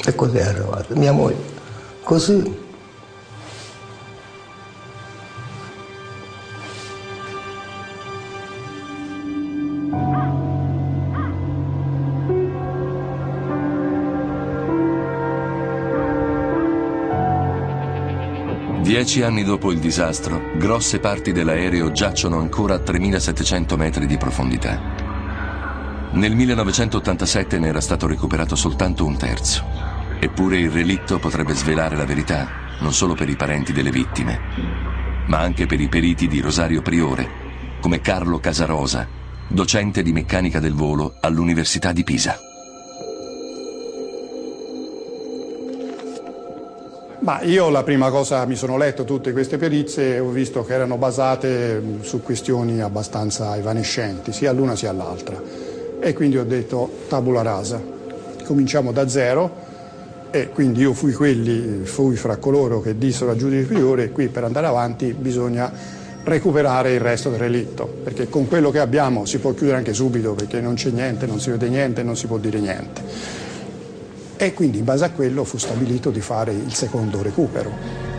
E 0.04 0.14
così 0.16 0.36
è 0.36 0.42
arrivato. 0.42 0.96
Mia 0.96 1.12
moglie, 1.12 1.38
così. 2.02 2.63
Dieci 19.04 19.20
anni 19.20 19.44
dopo 19.44 19.70
il 19.70 19.80
disastro, 19.80 20.52
grosse 20.56 20.98
parti 20.98 21.32
dell'aereo 21.32 21.92
giacciono 21.92 22.38
ancora 22.38 22.76
a 22.76 22.78
3700 22.78 23.76
metri 23.76 24.06
di 24.06 24.16
profondità. 24.16 24.80
Nel 26.12 26.34
1987 26.34 27.58
ne 27.58 27.68
era 27.68 27.82
stato 27.82 28.06
recuperato 28.06 28.56
soltanto 28.56 29.04
un 29.04 29.18
terzo. 29.18 29.62
Eppure 30.18 30.56
il 30.56 30.70
relitto 30.70 31.18
potrebbe 31.18 31.52
svelare 31.52 31.96
la 31.96 32.06
verità, 32.06 32.48
non 32.80 32.94
solo 32.94 33.12
per 33.12 33.28
i 33.28 33.36
parenti 33.36 33.74
delle 33.74 33.90
vittime, 33.90 34.40
ma 35.26 35.38
anche 35.38 35.66
per 35.66 35.82
i 35.82 35.88
periti 35.90 36.26
di 36.26 36.40
Rosario 36.40 36.80
Priore, 36.80 37.28
come 37.82 38.00
Carlo 38.00 38.38
Casarosa, 38.38 39.06
docente 39.46 40.02
di 40.02 40.12
meccanica 40.12 40.60
del 40.60 40.72
volo 40.72 41.18
all'Università 41.20 41.92
di 41.92 42.04
Pisa. 42.04 42.53
Ma 47.24 47.40
io 47.40 47.70
la 47.70 47.82
prima 47.82 48.10
cosa 48.10 48.44
mi 48.44 48.54
sono 48.54 48.76
letto 48.76 49.04
tutte 49.04 49.32
queste 49.32 49.56
perizie 49.56 50.16
e 50.16 50.18
ho 50.18 50.28
visto 50.28 50.62
che 50.62 50.74
erano 50.74 50.98
basate 50.98 51.82
su 52.02 52.22
questioni 52.22 52.82
abbastanza 52.82 53.56
evanescenti, 53.56 54.30
sia 54.30 54.52
l'una 54.52 54.76
sia 54.76 54.92
l'altra. 54.92 55.40
E 56.00 56.12
quindi 56.12 56.36
ho 56.36 56.44
detto 56.44 56.86
tabula 57.08 57.40
rasa, 57.40 57.80
cominciamo 58.44 58.92
da 58.92 59.08
zero 59.08 59.50
e 60.30 60.50
quindi 60.50 60.82
io 60.82 60.92
fui, 60.92 61.14
quelli, 61.14 61.86
fui 61.86 62.14
fra 62.16 62.36
coloro 62.36 62.82
che 62.82 62.98
dissero 62.98 63.30
al 63.30 63.38
giudice 63.38 63.64
priore 63.64 64.10
qui 64.10 64.28
per 64.28 64.44
andare 64.44 64.66
avanti 64.66 65.14
bisogna 65.14 65.72
recuperare 66.24 66.92
il 66.92 67.00
resto 67.00 67.30
del 67.30 67.38
relitto, 67.38 67.86
perché 68.04 68.28
con 68.28 68.46
quello 68.48 68.70
che 68.70 68.80
abbiamo 68.80 69.24
si 69.24 69.38
può 69.38 69.54
chiudere 69.54 69.78
anche 69.78 69.94
subito 69.94 70.34
perché 70.34 70.60
non 70.60 70.74
c'è 70.74 70.90
niente, 70.90 71.24
non 71.24 71.40
si 71.40 71.48
vede 71.48 71.70
niente, 71.70 72.02
non 72.02 72.18
si 72.18 72.26
può 72.26 72.36
dire 72.36 72.60
niente 72.60 73.43
e 74.36 74.54
quindi 74.54 74.78
in 74.78 74.84
base 74.84 75.04
a 75.04 75.10
quello 75.10 75.44
fu 75.44 75.58
stabilito 75.58 76.10
di 76.10 76.20
fare 76.20 76.52
il 76.52 76.74
secondo 76.74 77.22
recupero. 77.22 78.12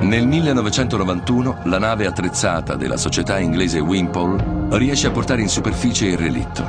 Nel 0.00 0.26
1991 0.26 1.62
la 1.64 1.78
nave 1.78 2.06
attrezzata 2.06 2.76
della 2.76 2.96
società 2.96 3.38
inglese 3.38 3.80
Wimpole 3.80 4.78
riesce 4.78 5.08
a 5.08 5.10
portare 5.10 5.42
in 5.42 5.48
superficie 5.48 6.06
il 6.06 6.16
relitto. 6.16 6.64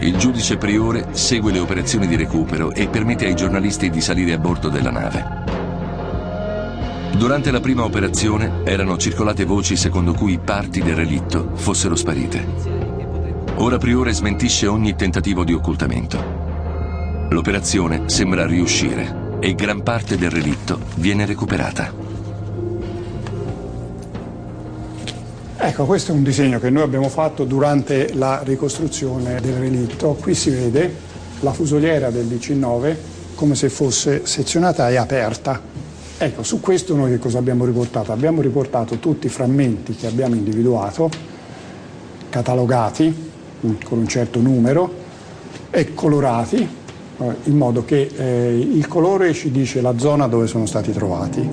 Il 0.00 0.16
giudice 0.16 0.56
priore 0.56 1.08
segue 1.10 1.52
le 1.52 1.58
operazioni 1.58 2.06
di 2.06 2.16
recupero 2.16 2.72
e 2.72 2.88
permette 2.88 3.26
ai 3.26 3.36
giornalisti 3.36 3.90
di 3.90 4.00
salire 4.00 4.32
a 4.32 4.38
bordo 4.38 4.70
della 4.70 4.90
nave. 4.90 5.24
Durante 7.14 7.50
la 7.50 7.60
prima 7.60 7.84
operazione 7.84 8.62
erano 8.64 8.96
circolate 8.96 9.44
voci 9.44 9.76
secondo 9.76 10.14
cui 10.14 10.38
parti 10.38 10.80
del 10.80 10.96
relitto 10.96 11.50
fossero 11.54 11.94
sparite. 11.94 12.89
Ora 13.60 13.76
Priore 13.76 14.14
smentisce 14.14 14.66
ogni 14.66 14.96
tentativo 14.96 15.44
di 15.44 15.52
occultamento. 15.52 16.16
L'operazione 17.28 18.08
sembra 18.08 18.46
riuscire 18.46 19.36
e 19.38 19.54
gran 19.54 19.82
parte 19.82 20.16
del 20.16 20.30
relitto 20.30 20.80
viene 20.94 21.26
recuperata. 21.26 21.92
Ecco, 25.58 25.84
questo 25.84 26.12
è 26.12 26.14
un 26.14 26.22
disegno 26.22 26.58
che 26.58 26.70
noi 26.70 26.84
abbiamo 26.84 27.10
fatto 27.10 27.44
durante 27.44 28.14
la 28.14 28.40
ricostruzione 28.42 29.38
del 29.42 29.58
relitto. 29.58 30.16
Qui 30.18 30.34
si 30.34 30.48
vede 30.48 30.94
la 31.40 31.52
fusoliera 31.52 32.08
del 32.08 32.28
DC-9 32.28 32.96
come 33.34 33.54
se 33.56 33.68
fosse 33.68 34.24
sezionata 34.24 34.88
e 34.88 34.96
aperta. 34.96 35.60
Ecco, 36.16 36.42
su 36.42 36.60
questo 36.60 36.96
noi 36.96 37.10
che 37.10 37.18
cosa 37.18 37.36
abbiamo 37.36 37.66
riportato? 37.66 38.10
Abbiamo 38.10 38.40
riportato 38.40 38.96
tutti 38.96 39.26
i 39.26 39.30
frammenti 39.30 39.94
che 39.96 40.06
abbiamo 40.06 40.34
individuato, 40.34 41.10
catalogati 42.30 43.28
con 43.60 43.98
un 43.98 44.08
certo 44.08 44.40
numero 44.40 44.92
e 45.70 45.94
colorati 45.94 46.56
eh, 47.20 47.36
in 47.44 47.56
modo 47.56 47.84
che 47.84 48.10
eh, 48.16 48.58
il 48.58 48.88
colore 48.88 49.32
ci 49.34 49.50
dice 49.50 49.80
la 49.80 49.98
zona 49.98 50.26
dove 50.26 50.46
sono 50.46 50.66
stati 50.66 50.92
trovati. 50.92 51.48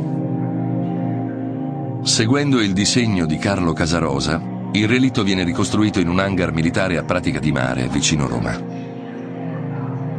Seguendo 2.04 2.62
il 2.62 2.72
disegno 2.72 3.26
di 3.26 3.38
Carlo 3.38 3.74
Casarosa, 3.74 4.42
il 4.72 4.88
relitto 4.88 5.24
viene 5.24 5.44
ricostruito 5.44 6.00
in 6.00 6.08
un 6.08 6.20
hangar 6.20 6.54
militare 6.54 6.98
a 6.98 7.04
Pratica 7.04 7.40
di 7.40 7.52
Mare, 7.52 7.90
vicino 7.90 8.28
Roma. 8.28 8.86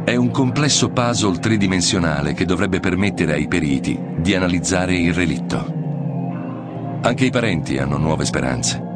È 0.03 0.15
un 0.15 0.29
complesso 0.29 0.89
puzzle 0.89 1.39
tridimensionale 1.39 2.33
che 2.33 2.45
dovrebbe 2.45 2.79
permettere 2.79 3.33
ai 3.33 3.47
periti 3.47 3.99
di 4.17 4.35
analizzare 4.35 4.95
il 4.97 5.13
relitto. 5.13 5.77
Anche 7.01 7.25
i 7.25 7.31
parenti 7.31 7.77
hanno 7.77 7.97
nuove 7.97 8.25
speranze. 8.25 8.88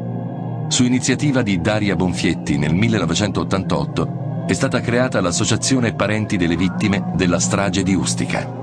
Su 0.68 0.84
iniziativa 0.84 1.42
di 1.42 1.60
Daria 1.60 1.94
Bonfietti 1.94 2.58
nel 2.58 2.74
1988 2.74 4.44
è 4.46 4.52
stata 4.52 4.80
creata 4.80 5.20
l'Associazione 5.20 5.94
Parenti 5.94 6.36
delle 6.36 6.56
Vittime 6.56 7.12
della 7.14 7.38
strage 7.38 7.82
di 7.82 7.94
Ustica. 7.94 8.62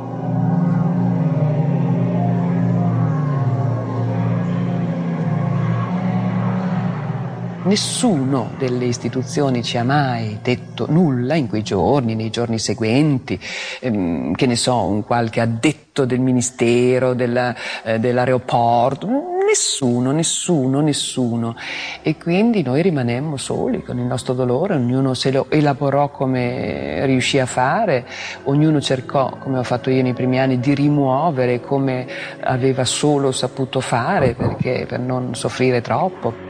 Nessuno 7.64 8.52
delle 8.58 8.86
istituzioni 8.86 9.64
ci 9.64 9.78
ha 9.78 9.84
mai 9.84 10.40
detto 10.42 10.88
nulla 10.90 11.36
in 11.36 11.48
quei 11.48 11.62
giorni, 11.62 12.16
nei 12.16 12.32
giorni 12.32 12.60
seguenti, 12.60 13.40
ehm, 13.80 14.34
che 14.34 14.48
ne 14.48 14.56
so, 14.56 14.84
un 14.84 15.04
qualche 15.04 15.40
addetto 15.40 16.06
del 16.06 16.20
ministero, 16.20 17.14
della, 17.14 17.56
eh, 17.84 18.00
dell'aeroporto, 18.00 19.31
nessuno, 19.52 20.12
nessuno, 20.12 20.80
nessuno. 20.80 21.56
E 22.02 22.16
quindi 22.18 22.64
noi 22.64 22.82
rimanemmo 22.82 23.36
soli 23.36 23.84
con 23.84 24.00
il 24.00 24.06
nostro 24.06 24.34
dolore, 24.34 24.76
ognuno 24.76 25.14
se 25.14 25.32
lo 25.32 25.48
elaborò 25.50 26.10
come 26.10 27.06
riuscì 27.06 27.38
a 27.38 27.46
fare, 27.46 28.06
ognuno 28.44 28.80
cercò, 28.80 29.38
come 29.38 29.60
ho 29.60 29.64
fatto 29.64 29.90
io 29.90 30.02
nei 30.02 30.14
primi 30.14 30.40
anni, 30.40 30.60
di 30.60 30.74
rimuovere 30.74 31.60
come 31.60 32.08
aveva 32.40 32.86
solo 32.86 33.32
saputo 33.34 33.82
fare 33.82 34.36
perché, 34.36 34.86
per 34.88 35.00
non 35.00 35.36
soffrire 35.36 35.82
troppo. 35.82 36.50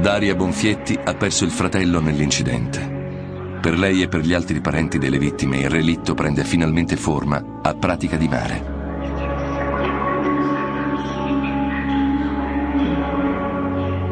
Daria 0.00 0.34
Bonfietti 0.34 0.98
ha 1.04 1.14
perso 1.14 1.44
il 1.44 1.50
fratello 1.50 2.00
nell'incidente. 2.00 2.99
Per 3.60 3.78
lei 3.78 4.00
e 4.00 4.08
per 4.08 4.20
gli 4.20 4.32
altri 4.32 4.60
parenti 4.60 4.98
delle 4.98 5.18
vittime 5.18 5.58
il 5.58 5.68
relitto 5.68 6.14
prende 6.14 6.44
finalmente 6.44 6.96
forma 6.96 7.60
a 7.62 7.74
pratica 7.74 8.16
di 8.16 8.26
mare. 8.26 8.78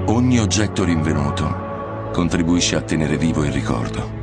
Ogni 0.07 0.39
oggetto 0.39 0.85
rinvenuto 0.85 2.11
contribuisce 2.13 2.77
a 2.77 2.83
tenere 2.83 3.17
vivo 3.17 3.43
il 3.45 3.53
ricordo. 3.53 4.17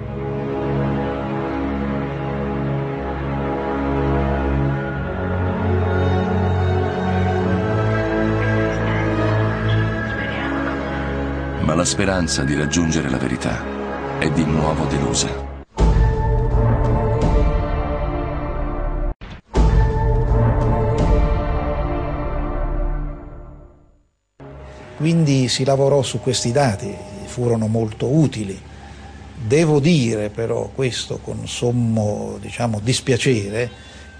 la 11.76 11.84
speranza 11.84 12.44
di 12.46 12.56
raggiungere 12.56 13.10
la 13.10 13.18
verità 13.18 13.85
è 14.19 14.30
di 14.32 14.45
nuovo 14.45 14.86
delusa. 14.86 15.43
Quindi 24.97 25.49
si 25.49 25.65
lavorò 25.65 26.01
su 26.01 26.21
questi 26.21 26.51
dati, 26.51 26.95
furono 27.25 27.67
molto 27.67 28.08
utili. 28.08 28.60
Devo 29.36 29.80
dire 29.80 30.30
però 30.30 30.69
questo 30.73 31.17
con 31.17 31.45
sommo 31.47 32.38
diciamo, 32.39 32.80
dispiacere 32.82 33.69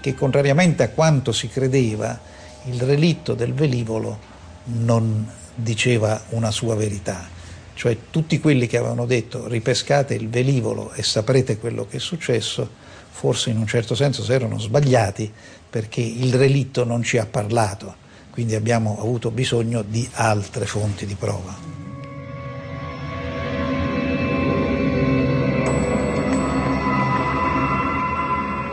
che 0.00 0.14
contrariamente 0.14 0.82
a 0.82 0.90
quanto 0.90 1.32
si 1.32 1.48
credeva 1.48 2.20
il 2.64 2.80
relitto 2.82 3.34
del 3.34 3.54
velivolo 3.54 4.18
non 4.64 5.26
diceva 5.54 6.22
una 6.30 6.50
sua 6.50 6.74
verità 6.74 7.35
cioè 7.76 7.96
tutti 8.10 8.40
quelli 8.40 8.66
che 8.66 8.78
avevano 8.78 9.04
detto 9.04 9.46
ripescate 9.46 10.14
il 10.14 10.30
velivolo 10.30 10.92
e 10.92 11.02
saprete 11.02 11.58
quello 11.58 11.86
che 11.86 11.98
è 11.98 12.00
successo, 12.00 12.66
forse 13.10 13.50
in 13.50 13.58
un 13.58 13.66
certo 13.66 13.94
senso 13.94 14.24
si 14.24 14.32
erano 14.32 14.58
sbagliati 14.58 15.30
perché 15.68 16.00
il 16.00 16.32
relitto 16.32 16.84
non 16.84 17.02
ci 17.02 17.18
ha 17.18 17.26
parlato, 17.26 17.94
quindi 18.30 18.54
abbiamo 18.54 18.98
avuto 18.98 19.30
bisogno 19.30 19.82
di 19.82 20.08
altre 20.14 20.64
fonti 20.64 21.04
di 21.04 21.14
prova. 21.16 21.54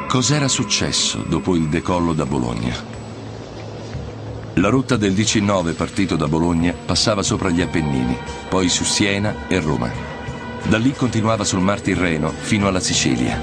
Cos'era 0.07 0.47
successo 0.47 1.25
dopo 1.27 1.55
il 1.55 1.67
decollo 1.67 2.13
da 2.13 2.25
Bologna? 2.25 3.02
La 4.57 4.69
rotta 4.69 4.97
del 4.97 5.13
DC-9 5.13 5.73
partito 5.73 6.15
da 6.15 6.27
Bologna 6.27 6.75
passava 6.85 7.23
sopra 7.23 7.49
gli 7.49 7.61
Appennini, 7.61 8.15
poi 8.49 8.69
su 8.69 8.83
Siena 8.83 9.47
e 9.47 9.59
Roma. 9.59 9.89
Da 10.69 10.77
lì 10.77 10.93
continuava 10.93 11.43
sul 11.43 11.59
Mar 11.59 11.81
Tirreno 11.81 12.29
fino 12.29 12.67
alla 12.67 12.79
Sicilia. 12.79 13.41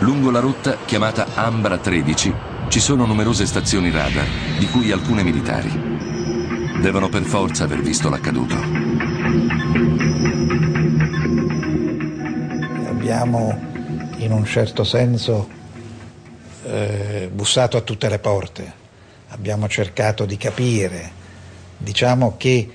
Lungo 0.00 0.30
la 0.30 0.40
rotta, 0.40 0.76
chiamata 0.84 1.28
Ambra 1.34 1.78
13, 1.78 2.34
ci 2.68 2.80
sono 2.80 3.06
numerose 3.06 3.46
stazioni 3.46 3.90
radar, 3.90 4.26
di 4.58 4.66
cui 4.68 4.92
alcune 4.92 5.22
militari. 5.22 5.70
Devono 6.82 7.08
per 7.08 7.22
forza 7.22 7.64
aver 7.64 7.80
visto 7.80 8.10
l'accaduto. 8.10 8.56
Abbiamo 12.88 13.58
in 14.18 14.32
un 14.32 14.44
certo 14.44 14.84
senso 14.84 15.48
eh, 16.64 17.09
bussato 17.28 17.76
a 17.76 17.80
tutte 17.80 18.08
le 18.08 18.18
porte, 18.18 18.72
abbiamo 19.28 19.68
cercato 19.68 20.24
di 20.24 20.36
capire, 20.36 21.10
diciamo 21.76 22.36
che 22.36 22.68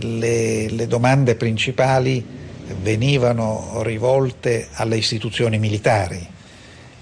le, 0.00 0.68
le 0.68 0.86
domande 0.86 1.34
principali 1.34 2.24
venivano 2.80 3.82
rivolte 3.82 4.68
alle 4.72 4.96
istituzioni 4.96 5.58
militari. 5.58 6.28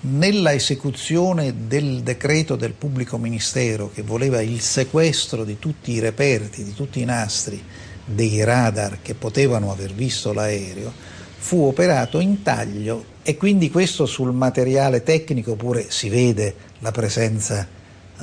Nella 0.03 0.55
esecuzione 0.55 1.67
del 1.67 2.01
decreto 2.03 2.57
del 2.57 2.73
pubblico 2.73 3.19
ministero 3.19 3.91
che 3.93 4.03
voleva 4.03 4.41
il 4.41 4.61
sequestro 4.61 5.45
di 5.45 5.59
tutti 5.59 5.93
i 5.93 5.99
reperti, 5.99 6.65
di 6.65 6.73
tutti 6.73 7.01
i 7.01 7.05
nastri 7.05 7.63
dei 8.05 8.43
radar 8.43 8.99
che 9.03 9.15
potevano 9.15 9.71
aver 9.71 9.93
visto 9.93 10.33
l'aereo, 10.33 10.93
fu 11.37 11.65
operato 11.67 12.19
in 12.19 12.43
taglio 12.43 13.05
e 13.23 13.37
quindi 13.37 13.71
questo 13.71 14.07
sul 14.07 14.33
materiale 14.33 15.03
tecnico 15.03 15.55
pure 15.55 15.87
si 15.91 16.09
vede 16.09 16.55
la 16.81 16.91
presenza 16.91 17.67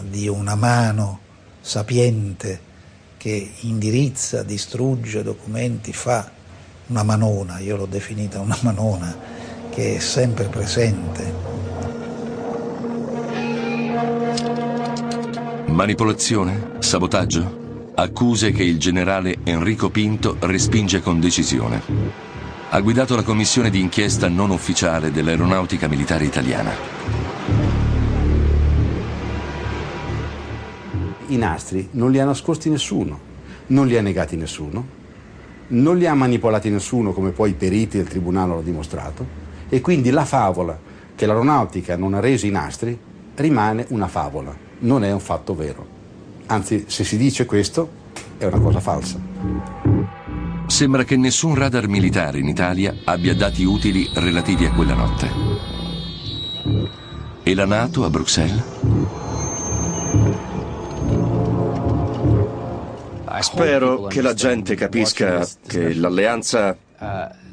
di 0.01 0.27
una 0.27 0.55
mano 0.55 1.19
sapiente 1.61 2.59
che 3.17 3.51
indirizza, 3.61 4.43
distrugge 4.43 5.23
documenti, 5.23 5.93
fa 5.93 6.29
una 6.87 7.03
manona, 7.03 7.59
io 7.59 7.75
l'ho 7.75 7.85
definita 7.85 8.39
una 8.39 8.57
manona, 8.61 9.15
che 9.69 9.95
è 9.95 9.99
sempre 9.99 10.45
presente. 10.45 11.33
Manipolazione? 15.65 16.73
Sabotaggio? 16.79 17.91
Accuse 17.95 18.51
che 18.51 18.63
il 18.63 18.77
generale 18.77 19.37
Enrico 19.43 19.89
Pinto 19.89 20.37
respinge 20.41 21.01
con 21.01 21.19
decisione 21.19 22.27
ha 22.69 22.81
guidato 22.81 23.15
la 23.15 23.23
commissione 23.23 23.69
di 23.69 23.79
inchiesta 23.79 24.27
non 24.27 24.49
ufficiale 24.49 25.09
dell'Aeronautica 25.11 25.87
Militare 25.87 26.25
Italiana. 26.25 27.26
I 31.27 31.37
nastri 31.37 31.89
non 31.91 32.11
li 32.11 32.19
ha 32.19 32.25
nascosti 32.25 32.69
nessuno, 32.69 33.19
non 33.67 33.87
li 33.87 33.97
ha 33.97 34.01
negati 34.01 34.37
nessuno, 34.37 34.85
non 35.69 35.97
li 35.97 36.05
ha 36.05 36.13
manipolati 36.13 36.69
nessuno 36.69 37.11
come 37.11 37.31
poi 37.31 37.49
i 37.49 37.53
periti 37.53 37.97
del 37.97 38.07
tribunale 38.07 38.53
hanno 38.53 38.61
dimostrato 38.61 39.25
e 39.67 39.81
quindi 39.81 40.09
la 40.09 40.23
favola 40.23 40.79
che 41.15 41.25
l'aeronautica 41.25 41.97
non 41.97 42.13
ha 42.13 42.19
reso 42.19 42.45
i 42.45 42.51
nastri 42.51 42.97
rimane 43.35 43.85
una 43.89 44.07
favola, 44.07 44.55
non 44.79 45.03
è 45.03 45.11
un 45.11 45.19
fatto 45.19 45.55
vero. 45.55 45.85
Anzi, 46.45 46.85
se 46.87 47.03
si 47.03 47.17
dice 47.17 47.45
questo, 47.45 47.89
è 48.37 48.45
una 48.45 48.59
cosa 48.59 48.79
falsa. 48.79 49.19
Sembra 50.67 51.03
che 51.03 51.17
nessun 51.17 51.55
radar 51.55 51.87
militare 51.87 52.39
in 52.39 52.47
Italia 52.47 52.95
abbia 53.03 53.35
dati 53.35 53.63
utili 53.63 54.07
relativi 54.13 54.65
a 54.65 54.71
quella 54.71 54.93
notte. 54.93 55.29
E 57.43 57.55
la 57.55 57.65
Nato 57.65 58.05
a 58.05 58.09
Bruxelles? 58.09 58.63
Spero 63.41 64.03
che 64.03 64.21
la 64.21 64.33
gente 64.33 64.75
capisca 64.75 65.47
che 65.65 65.93
l'alleanza 65.93 66.77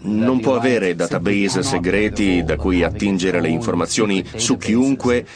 non 0.02 0.40
può 0.40 0.56
avere 0.56 0.94
database 0.94 1.62
segreti 1.62 2.42
da 2.44 2.56
cui 2.56 2.82
attingere 2.82 3.40
le 3.40 3.48
informazioni 3.48 4.24
su 4.36 4.56
chiunque 4.56 5.26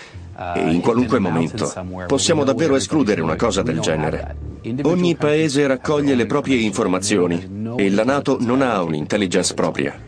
e 0.54 0.70
in 0.70 0.80
qualunque 0.80 1.18
momento. 1.18 1.72
Possiamo 2.06 2.44
davvero 2.44 2.76
escludere 2.76 3.20
una 3.20 3.36
cosa 3.36 3.62
del 3.62 3.80
genere. 3.80 4.36
Ogni 4.82 5.16
paese 5.16 5.66
raccoglie 5.66 6.14
le 6.14 6.26
proprie 6.26 6.58
informazioni 6.58 7.74
e 7.76 7.90
la 7.90 8.04
Nato 8.04 8.38
non 8.40 8.62
ha 8.62 8.82
un'intelligence 8.82 9.54
propria. 9.54 9.98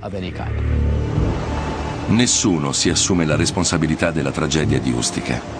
Nessuno 2.09 2.73
si 2.73 2.91
assume 2.91 3.25
la 3.25 3.37
responsabilità 3.37 4.11
della 4.11 4.33
tragedia 4.33 4.81
di 4.81 4.91
Ustica. 4.91 5.60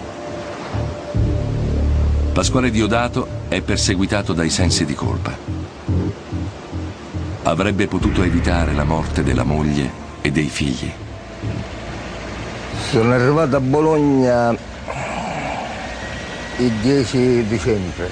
Pasquale 2.33 2.71
Diodato 2.71 3.27
è 3.49 3.59
perseguitato 3.59 4.31
dai 4.31 4.49
sensi 4.49 4.85
di 4.85 4.95
colpa. 4.95 5.35
Avrebbe 7.43 7.87
potuto 7.87 8.23
evitare 8.23 8.73
la 8.73 8.85
morte 8.85 9.21
della 9.21 9.43
moglie 9.43 9.91
e 10.21 10.31
dei 10.31 10.47
figli. 10.47 10.89
Sono 12.89 13.11
arrivato 13.11 13.57
a 13.57 13.59
Bologna 13.59 14.55
il 16.57 16.71
10 16.81 17.47
dicembre. 17.47 18.09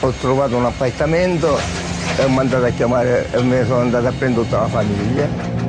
Ho 0.00 0.10
trovato 0.20 0.54
un 0.54 0.66
appartamento 0.66 1.58
e 2.18 2.24
ho 2.24 2.28
mandato 2.28 2.66
a 2.66 2.70
chiamare 2.70 3.28
e 3.32 3.42
me 3.42 3.60
ne 3.60 3.64
sono 3.64 3.80
andato 3.80 4.08
a 4.08 4.12
prendere 4.12 4.44
tutta 4.44 4.60
la 4.60 4.68
famiglia. 4.68 5.63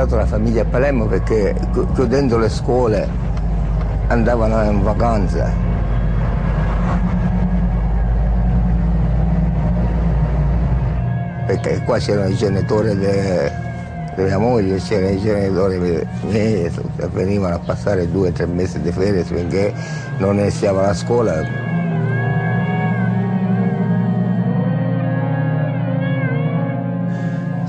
Mandato 0.00 0.18
la 0.18 0.26
famiglia 0.26 0.62
a 0.62 0.64
Palermo 0.64 1.04
perché 1.04 1.54
chiudendo 1.92 2.38
le 2.38 2.48
scuole 2.48 3.06
andavano 4.06 4.62
in 4.62 4.82
vacanza. 4.82 5.52
Perché 11.44 11.82
qua 11.84 11.98
c'erano 11.98 12.28
i 12.28 12.34
genitori 12.34 12.96
de, 12.96 13.52
della 14.14 14.38
moglie, 14.38 14.78
c'erano 14.78 15.10
i 15.10 15.20
genitori 15.20 16.06
miei, 16.22 16.70
venivano 17.12 17.56
a 17.56 17.58
passare 17.58 18.10
due 18.10 18.28
o 18.28 18.32
tre 18.32 18.46
mesi 18.46 18.80
di 18.80 18.90
ferie 18.92 19.22
finché 19.22 19.70
non 20.16 20.38
iniziava 20.38 20.80
la 20.80 20.94
scuola. 20.94 21.69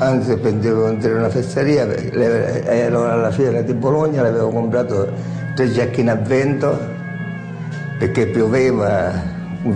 Anzi 0.01 0.35
pendevo 0.35 0.87
entrare 0.87 1.13
in 1.13 1.19
una 1.19 1.29
fesseria, 1.29 1.85
ero 1.85 3.09
alla 3.09 3.29
fiera 3.29 3.61
di 3.61 3.73
Bologna, 3.73 4.23
l'avevo 4.23 4.49
comprato 4.49 5.11
tre 5.53 5.71
giacchine 5.71 6.09
a 6.09 6.15
vento 6.15 6.75
perché 7.99 8.25
pioveva 8.25 9.11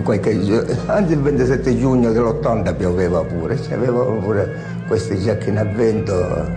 qualche 0.02 0.42
giorno, 0.42 0.74
anzi 0.86 1.12
il 1.12 1.20
27 1.20 1.78
giugno 1.78 2.10
dell'80 2.10 2.74
pioveva 2.74 3.22
pure, 3.22 3.56
avevo 3.70 4.16
pure 4.16 4.52
queste 4.88 5.16
giacchine 5.16 5.60
a 5.60 5.64
vento, 5.64 6.48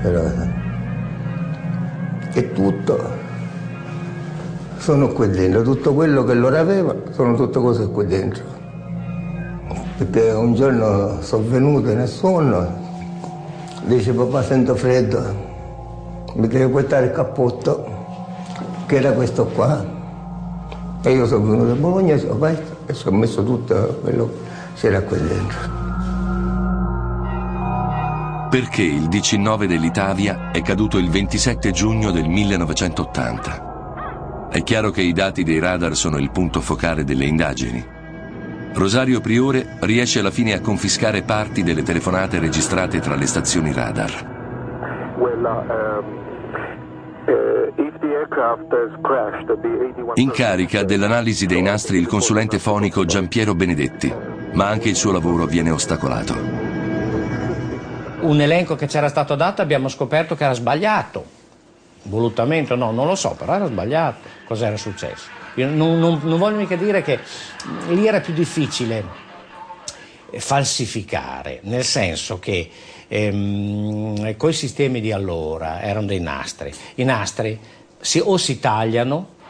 però 0.00 0.22
e 2.32 2.52
tutto. 2.52 3.20
Sono 4.78 5.08
qui 5.08 5.28
dentro, 5.28 5.60
tutto 5.60 5.92
quello 5.92 6.24
che 6.24 6.32
loro 6.32 6.56
avevano 6.56 7.02
sono 7.10 7.36
tutte 7.36 7.58
cose 7.60 7.86
qui 7.88 8.06
dentro 8.06 8.61
perché 9.96 10.30
un 10.30 10.54
giorno 10.54 11.22
sono 11.22 11.48
venuto 11.48 11.90
in 11.90 12.06
sonno, 12.06 12.66
dice 13.84 14.12
papà 14.12 14.42
sento 14.42 14.74
freddo, 14.74 15.50
mi 16.34 16.48
devi 16.48 16.70
portare 16.70 17.06
il 17.06 17.12
cappotto, 17.12 17.86
che 18.86 18.96
era 18.96 19.12
questo 19.12 19.46
qua. 19.46 20.00
E 21.04 21.10
io 21.10 21.26
sono 21.26 21.44
venuto 21.44 21.72
a 21.72 21.74
Bologna 21.74 22.14
e 22.14 22.94
ci 22.94 23.08
ho 23.08 23.12
messo 23.12 23.44
tutto 23.44 23.98
quello 24.02 24.26
che 24.26 24.34
c'era 24.74 25.02
qui 25.02 25.18
dentro. 25.18 25.80
Perché 28.50 28.82
il 28.82 29.08
19 29.08 29.66
dell'Itavia 29.66 30.50
è 30.52 30.62
caduto 30.62 30.98
il 30.98 31.10
27 31.10 31.70
giugno 31.70 32.10
del 32.10 32.28
1980? 32.28 34.48
È 34.50 34.62
chiaro 34.62 34.90
che 34.90 35.00
i 35.00 35.12
dati 35.12 35.42
dei 35.42 35.58
radar 35.58 35.96
sono 35.96 36.18
il 36.18 36.30
punto 36.30 36.60
focale 36.60 37.04
delle 37.04 37.24
indagini. 37.24 38.00
Rosario 38.74 39.20
Priore 39.20 39.76
riesce 39.80 40.20
alla 40.20 40.30
fine 40.30 40.54
a 40.54 40.60
confiscare 40.60 41.22
parti 41.22 41.62
delle 41.62 41.82
telefonate 41.82 42.38
registrate 42.38 43.00
tra 43.00 43.14
le 43.14 43.26
stazioni 43.26 43.72
radar. 43.72 44.40
In 50.14 50.30
carica 50.30 50.84
dell'analisi 50.84 51.46
dei 51.46 51.60
nastri 51.60 51.98
il 51.98 52.06
consulente 52.06 52.58
fonico 52.58 53.04
Giampiero 53.04 53.54
Benedetti, 53.54 54.12
ma 54.52 54.68
anche 54.68 54.88
il 54.88 54.96
suo 54.96 55.12
lavoro 55.12 55.44
viene 55.44 55.70
ostacolato. 55.70 56.34
Un 58.20 58.40
elenco 58.40 58.74
che 58.74 58.86
c'era 58.86 59.08
stato 59.08 59.34
dato 59.34 59.60
abbiamo 59.60 59.88
scoperto 59.88 60.34
che 60.34 60.44
era 60.44 60.54
sbagliato. 60.54 61.24
Volutamente 62.04 62.74
no, 62.74 62.90
non 62.90 63.06
lo 63.06 63.14
so, 63.16 63.34
però 63.38 63.54
era 63.54 63.66
sbagliato. 63.66 64.28
Cos'era 64.46 64.76
successo? 64.76 65.41
Non, 65.54 65.98
non, 65.98 66.20
non 66.22 66.38
voglio 66.38 66.56
mica 66.56 66.76
dire 66.76 67.02
che 67.02 67.18
lì 67.88 68.06
era 68.06 68.20
più 68.20 68.32
difficile 68.32 69.04
falsificare, 70.38 71.60
nel 71.64 71.84
senso 71.84 72.38
che 72.38 72.70
ehm, 73.06 74.36
quei 74.36 74.52
sistemi 74.52 75.00
di 75.00 75.12
allora 75.12 75.82
erano 75.82 76.06
dei 76.06 76.20
nastri. 76.20 76.72
I 76.96 77.04
nastri 77.04 77.58
si, 78.00 78.18
o 78.18 78.36
si 78.36 78.58
tagliano 78.58 79.40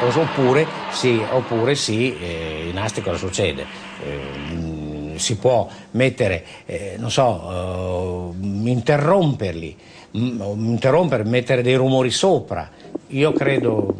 oppure 0.00 0.66
sì, 0.90 1.20
oppure 1.30 1.74
sì 1.74 2.16
eh, 2.18 2.68
i 2.68 2.72
nastri 2.72 3.02
cosa 3.02 3.18
succede? 3.18 3.64
Eh, 4.02 5.18
si 5.18 5.36
può 5.36 5.68
mettere, 5.92 6.44
eh, 6.66 6.96
non 6.98 7.10
so, 7.10 7.24
uh, 7.24 8.34
interromperli, 8.68 9.76
interrompere, 10.12 11.24
mettere 11.24 11.62
dei 11.62 11.74
rumori 11.74 12.10
sopra. 12.10 12.70
Io 13.08 13.32
credo 13.32 13.94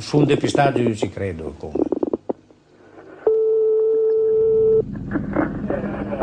su 0.00 0.18
un 0.18 0.24
depistaggio 0.24 0.80
io 0.80 0.94
ci 0.94 1.08
credo. 1.08 1.54
Come. 1.58 1.74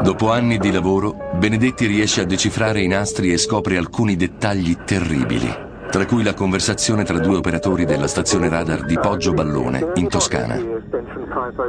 Dopo 0.02 0.32
anni 0.32 0.58
di 0.58 0.72
lavoro, 0.72 1.32
Benedetti 1.34 1.86
riesce 1.86 2.22
a 2.22 2.26
decifrare 2.26 2.82
i 2.82 2.88
nastri 2.88 3.32
e 3.34 3.38
scopre 3.38 3.78
alcuni 3.78 4.16
dettagli 4.16 4.78
terribili, 4.86 5.54
tra 5.92 6.06
cui 6.06 6.24
la 6.24 6.34
conversazione 6.34 7.04
tra 7.04 7.20
due 7.20 7.38
operatori 7.38 7.84
della 7.84 8.08
stazione 8.08 8.48
radar 8.48 8.86
di 8.86 8.98
Poggio 8.98 9.34
Ballone, 9.34 9.92
in 9.96 10.08
Toscana. 10.08 10.56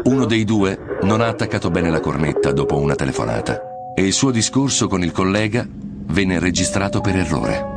Uno 0.05 0.25
dei 0.27 0.45
due 0.45 0.79
non 1.03 1.21
ha 1.21 1.27
attaccato 1.27 1.71
bene 1.71 1.91
la 1.91 2.01
cornetta 2.01 2.53
dopo 2.53 2.79
una 2.79 2.95
telefonata 2.95 3.93
e 3.95 4.05
il 4.05 4.13
suo 4.13 4.31
discorso 4.31 4.87
con 4.87 5.03
il 5.03 5.11
collega 5.11 5.67
venne 5.69 6.39
registrato 6.39 7.01
per 7.01 7.17
errore. 7.17 7.77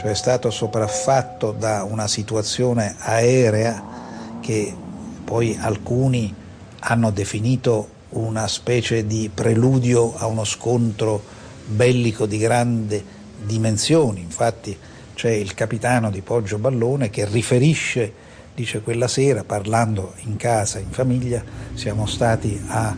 Cioè 0.00 0.12
è 0.12 0.14
stato 0.14 0.50
sopraffatto 0.50 1.52
da 1.52 1.84
una 1.84 2.08
situazione 2.08 2.96
aerea 3.00 4.38
che 4.40 4.74
poi 5.22 5.58
alcuni 5.60 6.34
hanno 6.78 7.10
definito 7.10 7.86
una 8.10 8.48
specie 8.48 9.06
di 9.06 9.30
preludio 9.32 10.16
a 10.16 10.24
uno 10.24 10.44
scontro 10.44 11.22
bellico 11.66 12.24
di 12.24 12.38
grandi 12.38 13.04
dimensioni. 13.44 14.22
Infatti 14.22 14.74
c'è 15.12 15.32
il 15.32 15.52
capitano 15.52 16.10
di 16.10 16.22
Poggio 16.22 16.56
Ballone 16.56 17.10
che 17.10 17.26
riferisce 17.26 18.10
dice 18.54 18.80
quella 18.80 19.06
sera 19.06 19.44
parlando 19.44 20.14
in 20.24 20.36
casa, 20.36 20.78
in 20.78 20.88
famiglia, 20.88 21.44
siamo 21.74 22.06
stati 22.06 22.58
a, 22.68 22.96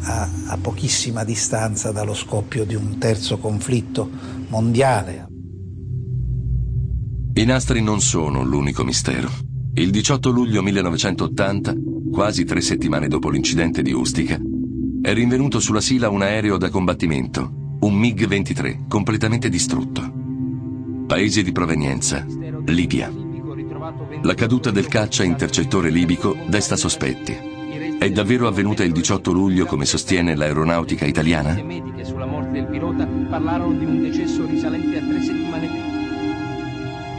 a, 0.00 0.28
a 0.48 0.58
pochissima 0.60 1.22
distanza 1.22 1.92
dallo 1.92 2.14
scoppio 2.14 2.64
di 2.64 2.74
un 2.74 2.98
terzo 2.98 3.38
conflitto 3.38 4.10
mondiale. 4.48 5.29
I 7.40 7.46
nastri 7.46 7.80
non 7.80 8.02
sono 8.02 8.44
l'unico 8.44 8.84
mistero. 8.84 9.30
Il 9.72 9.90
18 9.90 10.28
luglio 10.28 10.62
1980, 10.62 11.74
quasi 12.12 12.44
tre 12.44 12.60
settimane 12.60 13.08
dopo 13.08 13.30
l'incidente 13.30 13.80
di 13.80 13.92
Ustica, 13.92 14.38
è 15.00 15.14
rinvenuto 15.14 15.58
sulla 15.58 15.80
Sila 15.80 16.10
un 16.10 16.20
aereo 16.20 16.58
da 16.58 16.68
combattimento, 16.68 17.78
un 17.80 17.98
MiG-23, 17.98 18.86
completamente 18.88 19.48
distrutto. 19.48 20.12
Paese 21.06 21.42
di 21.42 21.50
provenienza, 21.50 22.26
Libia. 22.66 23.10
La 24.20 24.34
caduta 24.34 24.70
del 24.70 24.88
caccia 24.88 25.24
intercettore 25.24 25.88
libico 25.88 26.36
desta 26.46 26.76
sospetti. 26.76 27.34
È 27.98 28.10
davvero 28.10 28.48
avvenuta 28.48 28.84
il 28.84 28.92
18 28.92 29.32
luglio 29.32 29.64
come 29.64 29.86
sostiene 29.86 30.36
l'aeronautica 30.36 31.06
italiana? 31.06 31.58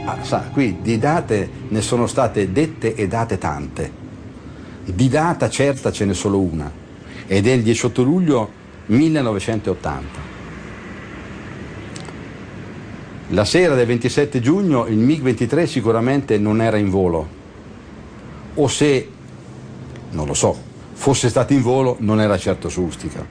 Ah, 0.04 0.18
sa, 0.22 0.48
qui 0.52 0.78
di 0.82 0.98
date 0.98 1.48
ne 1.68 1.80
sono 1.80 2.06
state 2.06 2.50
dette 2.50 2.94
e 2.94 3.06
date 3.06 3.38
tante. 3.38 4.00
Di 4.84 5.08
data 5.08 5.48
certa 5.48 5.92
ce 5.92 6.04
n'è 6.04 6.12
solo 6.12 6.40
una, 6.40 6.70
ed 7.26 7.46
è 7.46 7.52
il 7.52 7.62
18 7.62 8.02
luglio 8.02 8.50
1980. 8.86 10.30
La 13.28 13.44
sera 13.44 13.74
del 13.74 13.86
27 13.86 14.40
giugno 14.40 14.86
il 14.86 14.98
MiG-23 14.98 15.66
sicuramente 15.66 16.36
non 16.36 16.60
era 16.60 16.76
in 16.76 16.90
volo, 16.90 17.28
o 18.54 18.66
se, 18.66 19.08
non 20.10 20.26
lo 20.26 20.34
so, 20.34 20.54
fosse 20.92 21.28
stato 21.28 21.52
in 21.52 21.62
volo 21.62 21.96
non 22.00 22.20
era 22.20 22.36
certo 22.36 22.68
su 22.68 22.82
Ustica. 22.82 23.24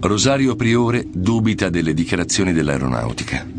Rosario 0.00 0.56
Priore 0.56 1.06
dubita 1.10 1.68
delle 1.68 1.94
dichiarazioni 1.94 2.52
dell'aeronautica. 2.52 3.53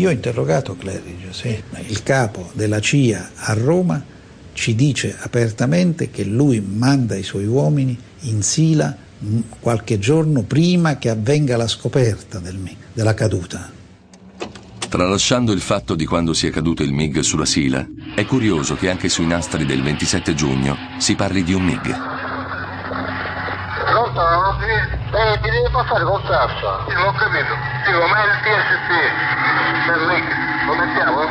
Io 0.00 0.08
ho 0.08 0.12
interrogato 0.12 0.76
Claridge, 0.76 1.30
sì. 1.30 1.62
il 1.86 2.02
capo 2.02 2.48
della 2.54 2.80
CIA 2.80 3.32
a 3.34 3.52
Roma 3.52 4.02
ci 4.54 4.74
dice 4.74 5.14
apertamente 5.20 6.10
che 6.10 6.24
lui 6.24 6.58
manda 6.62 7.16
i 7.16 7.22
suoi 7.22 7.44
uomini 7.44 7.98
in 8.20 8.40
Sila 8.40 8.96
qualche 9.58 9.98
giorno 9.98 10.40
prima 10.40 10.96
che 10.96 11.10
avvenga 11.10 11.58
la 11.58 11.68
scoperta 11.68 12.38
del, 12.38 12.58
della 12.94 13.12
caduta. 13.12 13.70
Tralasciando 14.88 15.52
il 15.52 15.60
fatto 15.60 15.94
di 15.94 16.06
quando 16.06 16.32
sia 16.32 16.50
caduto 16.50 16.82
il 16.82 16.94
MiG 16.94 17.20
sulla 17.20 17.44
Sila, 17.44 17.86
è 18.14 18.24
curioso 18.24 18.76
che 18.76 18.88
anche 18.88 19.10
sui 19.10 19.26
nastri 19.26 19.66
del 19.66 19.82
27 19.82 20.32
giugno 20.32 20.78
si 20.98 21.14
parli 21.14 21.44
di 21.44 21.52
un 21.52 21.62
MiG. 21.62 21.94
Pronto? 23.84 24.20
Eh, 25.12 25.40
ti 25.42 25.50
devi 25.50 25.59
passare 25.70 26.04
col 26.04 26.22
sasso. 26.26 26.84
Sì, 26.88 26.94
ho 26.96 27.12
capito. 27.12 27.56
Sì, 27.84 27.92
com'è 27.92 28.24
il 28.24 28.40
TST? 28.42 29.30
del 29.86 30.06
link. 30.06 30.66
Lo 30.66 30.74
mettiamo? 30.74 31.22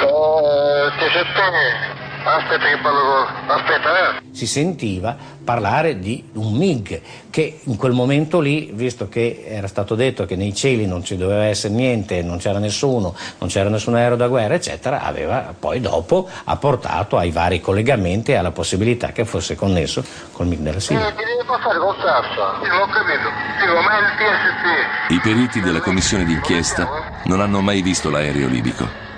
Eh, 0.00 0.92
sente? 1.10 1.93
Aspetta 2.24 2.66
che 2.66 2.78
parlo 2.80 3.26
Aspetta, 3.46 4.16
eh. 4.16 4.22
Si 4.32 4.46
sentiva 4.46 5.14
parlare 5.44 5.98
di 5.98 6.24
un 6.34 6.54
MiG 6.54 7.00
che 7.28 7.60
in 7.64 7.76
quel 7.76 7.92
momento 7.92 8.40
lì, 8.40 8.70
visto 8.72 9.08
che 9.08 9.44
era 9.46 9.66
stato 9.66 9.94
detto 9.94 10.24
che 10.24 10.34
nei 10.34 10.54
cieli 10.54 10.86
non 10.86 11.04
ci 11.04 11.16
doveva 11.16 11.44
essere 11.44 11.74
niente, 11.74 12.22
non 12.22 12.38
c'era 12.38 12.58
nessuno, 12.58 13.14
non 13.38 13.48
c'era 13.48 13.68
nessun 13.68 13.94
aereo 13.94 14.16
da 14.16 14.28
guerra, 14.28 14.54
eccetera, 14.54 15.02
aveva 15.02 15.54
poi 15.56 15.80
dopo 15.80 16.26
ha 16.44 16.56
portato 16.56 17.18
ai 17.18 17.30
vari 17.30 17.60
collegamenti 17.60 18.32
e 18.32 18.36
alla 18.36 18.50
possibilità 18.52 19.12
che 19.12 19.24
fosse 19.26 19.54
connesso 19.54 20.02
col 20.32 20.46
MiG 20.46 20.60
della 20.60 20.80
Siria. 20.80 21.14
I 25.08 25.20
periti 25.20 25.60
della 25.60 25.80
commissione 25.80 26.24
d'inchiesta 26.24 27.20
non 27.24 27.40
hanno 27.40 27.60
mai 27.60 27.82
visto 27.82 28.08
l'aereo 28.08 28.48
libico. 28.48 29.12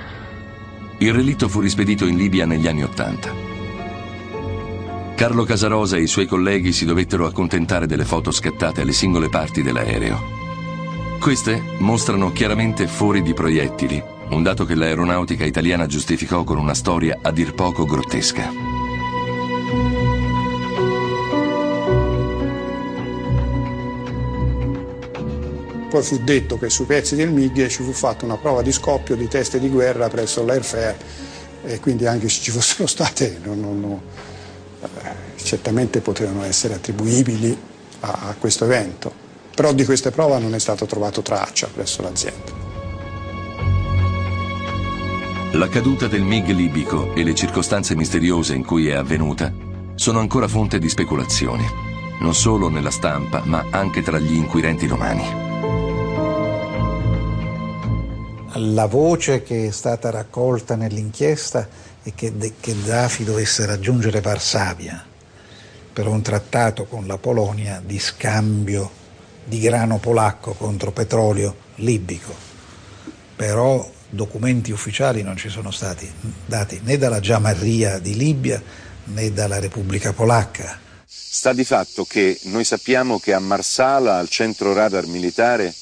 Il 0.98 1.12
relitto 1.12 1.48
fu 1.48 1.60
rispedito 1.60 2.06
in 2.06 2.16
Libia 2.16 2.46
negli 2.46 2.66
anni 2.66 2.82
Ottanta. 2.82 3.30
Carlo 5.14 5.44
Casarosa 5.44 5.96
e 5.96 6.02
i 6.02 6.06
suoi 6.06 6.26
colleghi 6.26 6.72
si 6.72 6.86
dovettero 6.86 7.26
accontentare 7.26 7.86
delle 7.86 8.04
foto 8.04 8.30
scattate 8.30 8.80
alle 8.80 8.92
singole 8.92 9.28
parti 9.28 9.62
dell'aereo. 9.62 10.18
Queste 11.20 11.62
mostrano 11.78 12.32
chiaramente 12.32 12.86
fori 12.86 13.20
di 13.20 13.34
proiettili, 13.34 14.02
un 14.30 14.42
dato 14.42 14.64
che 14.64 14.74
l'aeronautica 14.74 15.44
italiana 15.44 15.86
giustificò 15.86 16.44
con 16.44 16.56
una 16.56 16.74
storia 16.74 17.18
a 17.20 17.30
dir 17.30 17.52
poco 17.52 17.84
grottesca. 17.84 18.65
Poi 25.88 26.02
fu 26.02 26.18
detto 26.18 26.58
che 26.58 26.68
sui 26.68 26.84
pezzi 26.84 27.14
del 27.14 27.30
MiG 27.30 27.68
ci 27.68 27.82
fu 27.82 27.92
fatta 27.92 28.24
una 28.24 28.36
prova 28.36 28.62
di 28.62 28.72
scoppio 28.72 29.14
di 29.14 29.28
teste 29.28 29.60
di 29.60 29.68
guerra 29.68 30.08
presso 30.08 30.44
l'Airfair 30.44 30.96
e 31.64 31.80
quindi 31.80 32.06
anche 32.06 32.28
se 32.28 32.42
ci 32.42 32.50
fossero 32.50 32.86
state 32.88 33.38
non, 33.42 33.60
non, 33.60 33.80
non, 33.80 34.00
eh, 34.82 35.42
certamente 35.42 36.00
potevano 36.00 36.42
essere 36.44 36.74
attribuibili 36.74 37.56
a, 38.00 38.18
a 38.28 38.34
questo 38.38 38.64
evento. 38.64 39.24
Però 39.54 39.72
di 39.72 39.84
queste 39.84 40.10
prove 40.10 40.38
non 40.38 40.54
è 40.54 40.58
stato 40.58 40.86
trovato 40.86 41.22
traccia 41.22 41.68
presso 41.72 42.02
l'azienda. 42.02 42.64
La 45.52 45.68
caduta 45.68 46.06
del 46.06 46.22
MiG 46.22 46.48
libico 46.48 47.14
e 47.14 47.22
le 47.22 47.34
circostanze 47.34 47.94
misteriose 47.94 48.54
in 48.54 48.64
cui 48.64 48.88
è 48.88 48.94
avvenuta 48.94 49.50
sono 49.94 50.18
ancora 50.18 50.46
fonte 50.46 50.78
di 50.78 50.90
speculazioni, 50.90 51.64
non 52.20 52.34
solo 52.34 52.68
nella 52.68 52.90
stampa, 52.90 53.42
ma 53.46 53.64
anche 53.70 54.02
tra 54.02 54.18
gli 54.18 54.34
inquirenti 54.34 54.86
romani. 54.86 55.45
La 58.54 58.86
voce 58.86 59.42
che 59.42 59.66
è 59.66 59.70
stata 59.70 60.10
raccolta 60.10 60.76
nell'inchiesta 60.76 61.68
è 62.02 62.12
che 62.14 62.32
Gheddafi 62.32 63.24
dovesse 63.24 63.66
raggiungere 63.66 64.20
Varsavia 64.20 65.04
per 65.92 66.06
un 66.06 66.22
trattato 66.22 66.84
con 66.84 67.06
la 67.06 67.18
Polonia 67.18 67.82
di 67.84 67.98
scambio 67.98 69.04
di 69.44 69.60
grano 69.60 69.98
polacco 69.98 70.52
contro 70.52 70.92
petrolio 70.92 71.56
libico. 71.76 72.34
Però 73.34 73.90
documenti 74.08 74.70
ufficiali 74.70 75.22
non 75.22 75.36
ci 75.36 75.48
sono 75.48 75.70
stati 75.70 76.10
dati 76.44 76.80
né 76.82 76.96
dalla 76.96 77.20
Giamarria 77.20 77.98
di 77.98 78.16
Libia 78.16 78.62
né 79.04 79.32
dalla 79.32 79.58
Repubblica 79.58 80.12
Polacca. 80.12 80.78
Sta 81.04 81.52
di 81.52 81.64
fatto 81.64 82.04
che 82.04 82.38
noi 82.44 82.64
sappiamo 82.64 83.18
che 83.18 83.32
a 83.32 83.38
Marsala, 83.38 84.18
al 84.18 84.28
centro 84.28 84.72
radar 84.72 85.06
militare, 85.06 85.74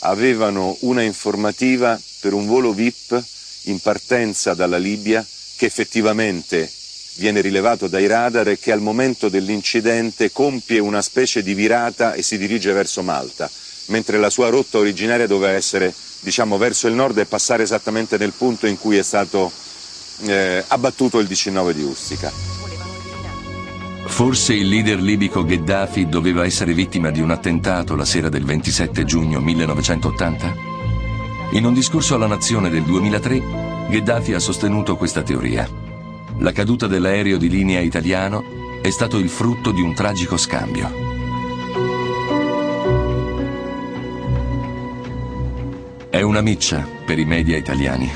avevano 0.00 0.76
una 0.80 1.02
informativa 1.02 2.00
per 2.20 2.32
un 2.32 2.46
volo 2.46 2.72
VIP 2.72 3.22
in 3.64 3.80
partenza 3.80 4.54
dalla 4.54 4.78
Libia 4.78 5.26
che 5.56 5.66
effettivamente 5.66 6.70
viene 7.14 7.40
rilevato 7.40 7.86
dai 7.86 8.06
radar 8.06 8.48
e 8.48 8.58
che 8.58 8.72
al 8.72 8.80
momento 8.80 9.28
dell'incidente 9.28 10.32
compie 10.32 10.78
una 10.78 11.02
specie 11.02 11.42
di 11.42 11.54
virata 11.54 12.14
e 12.14 12.22
si 12.22 12.38
dirige 12.38 12.72
verso 12.72 13.02
Malta, 13.02 13.50
mentre 13.86 14.18
la 14.18 14.30
sua 14.30 14.48
rotta 14.48 14.78
originaria 14.78 15.26
doveva 15.26 15.52
essere 15.52 15.92
diciamo, 16.20 16.56
verso 16.56 16.86
il 16.86 16.94
nord 16.94 17.18
e 17.18 17.26
passare 17.26 17.62
esattamente 17.62 18.16
nel 18.16 18.32
punto 18.32 18.66
in 18.66 18.78
cui 18.78 18.96
è 18.96 19.02
stato 19.02 19.52
eh, 20.22 20.64
abbattuto 20.68 21.18
il 21.18 21.26
19 21.26 21.74
di 21.74 21.82
Ustica. 21.82 22.59
Forse 24.10 24.52
il 24.52 24.68
leader 24.68 25.00
libico 25.00 25.42
Gheddafi 25.44 26.06
doveva 26.06 26.44
essere 26.44 26.74
vittima 26.74 27.10
di 27.10 27.22
un 27.22 27.30
attentato 27.30 27.96
la 27.96 28.04
sera 28.04 28.28
del 28.28 28.44
27 28.44 29.04
giugno 29.04 29.40
1980? 29.40 30.54
In 31.52 31.64
un 31.64 31.72
discorso 31.72 32.16
alla 32.16 32.26
nazione 32.26 32.68
del 32.68 32.82
2003, 32.82 33.42
Gheddafi 33.88 34.34
ha 34.34 34.38
sostenuto 34.38 34.96
questa 34.96 35.22
teoria. 35.22 35.66
La 36.38 36.52
caduta 36.52 36.86
dell'aereo 36.86 37.38
di 37.38 37.48
linea 37.48 37.80
italiano 37.80 38.80
è 38.82 38.90
stato 38.90 39.16
il 39.16 39.30
frutto 39.30 39.70
di 39.70 39.80
un 39.80 39.94
tragico 39.94 40.36
scambio. 40.36 40.90
È 46.10 46.20
una 46.20 46.42
miccia 46.42 46.86
per 47.06 47.18
i 47.18 47.24
media 47.24 47.56
italiani. 47.56 48.10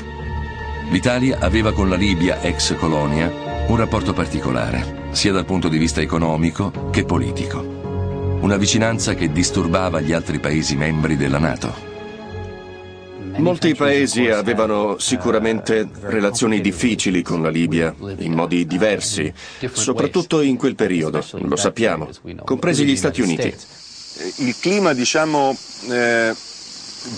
L'Italia 0.91 1.39
aveva 1.39 1.73
con 1.73 1.89
la 1.89 1.95
Libia, 1.95 2.41
ex 2.41 2.75
colonia, 2.75 3.65
un 3.67 3.75
rapporto 3.75 4.13
particolare, 4.13 5.04
sia 5.15 5.31
dal 5.31 5.45
punto 5.45 5.69
di 5.69 5.77
vista 5.77 6.01
economico 6.01 6.89
che 6.91 7.05
politico. 7.05 7.59
Una 8.41 8.57
vicinanza 8.57 9.15
che 9.15 9.31
disturbava 9.31 10.01
gli 10.01 10.11
altri 10.11 10.39
paesi 10.39 10.75
membri 10.75 11.15
della 11.15 11.39
Nato. 11.39 11.73
Molti 13.37 13.73
paesi 13.75 14.27
avevano 14.27 14.97
sicuramente 14.99 15.87
relazioni 16.01 16.59
difficili 16.59 17.21
con 17.21 17.41
la 17.41 17.49
Libia, 17.49 17.95
in 18.17 18.33
modi 18.33 18.67
diversi, 18.67 19.33
soprattutto 19.71 20.41
in 20.41 20.57
quel 20.57 20.75
periodo, 20.75 21.25
lo 21.31 21.55
sappiamo, 21.55 22.09
compresi 22.43 22.83
gli 22.83 22.95
Stati 22.97 23.21
Uniti. 23.21 23.53
Il 24.37 24.55
clima, 24.59 24.93
diciamo, 24.93 25.57
eh, 25.89 26.33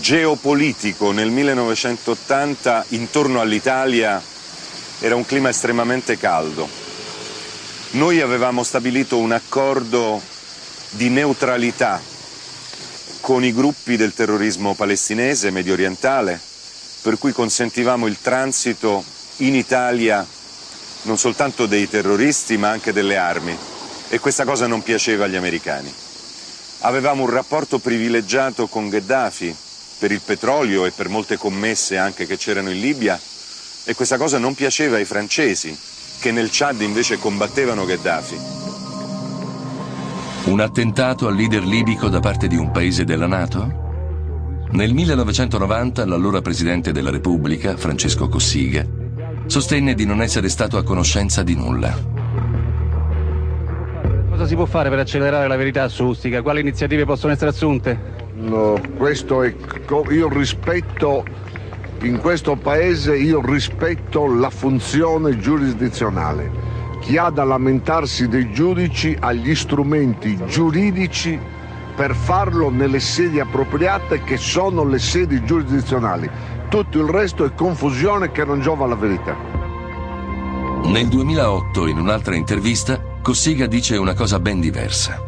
geopolitico 0.01 1.11
nel 1.11 1.29
1980 1.31 2.85
intorno 2.89 3.41
all'Italia 3.41 4.21
era 4.99 5.15
un 5.15 5.25
clima 5.25 5.49
estremamente 5.49 6.17
caldo. 6.17 6.86
Noi 7.91 8.19
avevamo 8.19 8.63
stabilito 8.63 9.17
un 9.17 9.31
accordo 9.31 10.21
di 10.89 11.07
neutralità 11.07 12.01
con 13.21 13.45
i 13.45 13.53
gruppi 13.53 13.95
del 13.95 14.13
terrorismo 14.13 14.75
palestinese, 14.75 15.51
medio 15.51 15.71
orientale, 15.71 16.39
per 17.01 17.17
cui 17.17 17.31
consentivamo 17.31 18.05
il 18.05 18.17
transito 18.21 19.03
in 19.37 19.55
Italia 19.55 20.25
non 21.03 21.17
soltanto 21.17 21.65
dei 21.65 21.87
terroristi 21.87 22.57
ma 22.57 22.69
anche 22.69 22.91
delle 22.91 23.15
armi 23.15 23.57
e 24.09 24.19
questa 24.19 24.43
cosa 24.43 24.67
non 24.67 24.83
piaceva 24.83 25.23
agli 25.23 25.37
americani. 25.37 25.91
Avevamo 26.79 27.23
un 27.23 27.29
rapporto 27.29 27.79
privilegiato 27.79 28.67
con 28.67 28.89
Gheddafi 28.89 29.55
per 29.99 30.11
il 30.11 30.21
petrolio 30.21 30.85
e 30.85 30.91
per 30.91 31.07
molte 31.07 31.37
commesse 31.37 31.97
anche 31.97 32.27
che 32.27 32.35
c'erano 32.35 32.69
in 32.69 32.81
Libia 32.81 33.19
e 33.85 33.95
questa 33.95 34.17
cosa 34.17 34.37
non 34.37 34.55
piaceva 34.55 34.97
ai 34.97 35.05
francesi 35.05 35.95
che 36.19 36.31
nel 36.31 36.49
Chad 36.51 36.81
invece 36.81 37.17
combattevano 37.17 37.85
Gheddafi. 37.85 38.55
Un 40.45 40.59
attentato 40.59 41.27
al 41.27 41.35
leader 41.35 41.63
libico 41.63 42.07
da 42.07 42.19
parte 42.19 42.47
di 42.47 42.55
un 42.55 42.71
paese 42.71 43.03
della 43.03 43.27
Nato? 43.27 43.85
Nel 44.71 44.93
1990 44.93 46.05
l'allora 46.05 46.41
Presidente 46.41 46.91
della 46.91 47.09
Repubblica, 47.09 47.75
Francesco 47.77 48.27
Cossiga, 48.27 48.85
sostenne 49.45 49.93
di 49.93 50.05
non 50.05 50.21
essere 50.21 50.49
stato 50.49 50.77
a 50.77 50.83
conoscenza 50.83 51.43
di 51.43 51.55
nulla. 51.55 51.95
Cosa 54.29 54.45
si 54.45 54.55
può 54.55 54.65
fare 54.65 54.89
per 54.89 54.99
accelerare 54.99 55.47
la 55.47 55.55
verità 55.55 55.87
su 55.87 56.05
Ustica? 56.05 56.41
Quali 56.41 56.61
iniziative 56.61 57.05
possono 57.05 57.33
essere 57.33 57.49
assunte? 57.49 57.99
No, 58.35 58.79
questo 58.97 59.43
è... 59.43 59.53
io 60.11 60.29
rispetto... 60.29 61.23
In 62.01 62.19
questo 62.19 62.55
paese 62.55 63.17
io 63.17 63.41
rispetto 63.43 64.27
la 64.27 64.51
funzione 64.51 65.39
giurisdizionale. 65.39 66.51
Chi 66.99 67.17
ha 67.17 67.29
da 67.29 67.43
lamentarsi 67.43 68.27
dei 68.27 68.51
giudici 68.51 69.17
ha 69.19 69.33
gli 69.33 69.55
strumenti 69.55 70.37
giuridici 70.45 71.39
per 71.95 72.13
farlo 72.13 72.69
nelle 72.69 72.99
sedi 72.99 73.39
appropriate 73.39 74.21
che 74.23 74.37
sono 74.37 74.83
le 74.83 74.99
sedi 74.99 75.43
giurisdizionali. 75.43 76.29
Tutto 76.69 76.99
il 76.99 77.09
resto 77.09 77.45
è 77.45 77.53
confusione 77.55 78.31
che 78.31 78.45
non 78.45 78.61
giova 78.61 78.85
alla 78.85 78.95
verità. 78.95 79.35
Nel 80.83 81.07
2008, 81.07 81.87
in 81.87 81.97
un'altra 81.97 82.35
intervista, 82.35 83.01
Cossiga 83.23 83.65
dice 83.65 83.97
una 83.97 84.13
cosa 84.13 84.39
ben 84.39 84.59
diversa. 84.59 85.19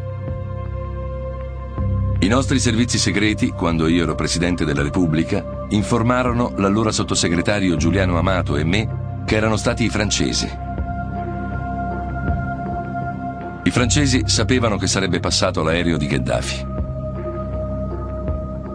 I 2.20 2.28
nostri 2.28 2.60
servizi 2.60 2.98
segreti, 2.98 3.48
quando 3.48 3.88
io 3.88 4.04
ero 4.04 4.14
Presidente 4.14 4.64
della 4.64 4.82
Repubblica, 4.82 5.59
informarono 5.70 6.52
l'allora 6.56 6.92
sottosegretario 6.92 7.76
Giuliano 7.76 8.18
Amato 8.18 8.56
e 8.56 8.64
me 8.64 9.22
che 9.24 9.36
erano 9.36 9.56
stati 9.56 9.84
i 9.84 9.88
francesi. 9.88 10.48
I 13.62 13.70
francesi 13.70 14.22
sapevano 14.26 14.76
che 14.76 14.86
sarebbe 14.86 15.20
passato 15.20 15.62
l'aereo 15.62 15.96
di 15.96 16.06
Gheddafi. 16.06 16.66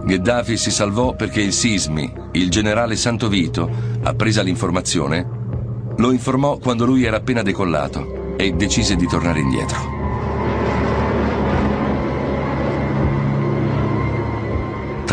Gheddafi 0.05 0.57
si 0.57 0.69
salvò 0.69 1.15
perché 1.15 1.41
il 1.41 1.51
Sismi, 1.51 2.13
il 2.33 2.49
generale 2.51 2.95
Santovito, 2.95 3.69
appresa 4.03 4.43
l'informazione, 4.43 5.27
lo 5.97 6.11
informò 6.11 6.57
quando 6.57 6.85
lui 6.85 7.03
era 7.03 7.17
appena 7.17 7.41
decollato 7.41 8.35
e 8.37 8.51
decise 8.51 8.95
di 8.95 9.07
tornare 9.07 9.39
indietro. 9.39 9.94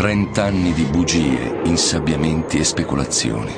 Trent'anni 0.03 0.73
di 0.73 0.83
bugie, 0.83 1.61
insabbiamenti 1.63 2.59
e 2.59 2.65
speculazioni. 2.65 3.53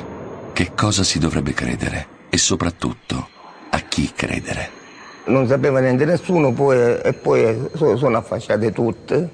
Che 0.52 0.70
cosa 0.76 1.02
si 1.02 1.18
dovrebbe 1.18 1.52
credere? 1.52 2.06
E 2.28 2.38
soprattutto, 2.38 3.28
a 3.70 3.80
chi 3.80 4.12
credere? 4.14 4.70
Non 5.24 5.48
sapeva 5.48 5.80
niente 5.80 6.04
nessuno 6.04 6.52
poi, 6.52 7.00
e 7.02 7.12
poi 7.14 7.68
sono 7.74 8.16
affacciate 8.16 8.70
tutte. 8.70 9.28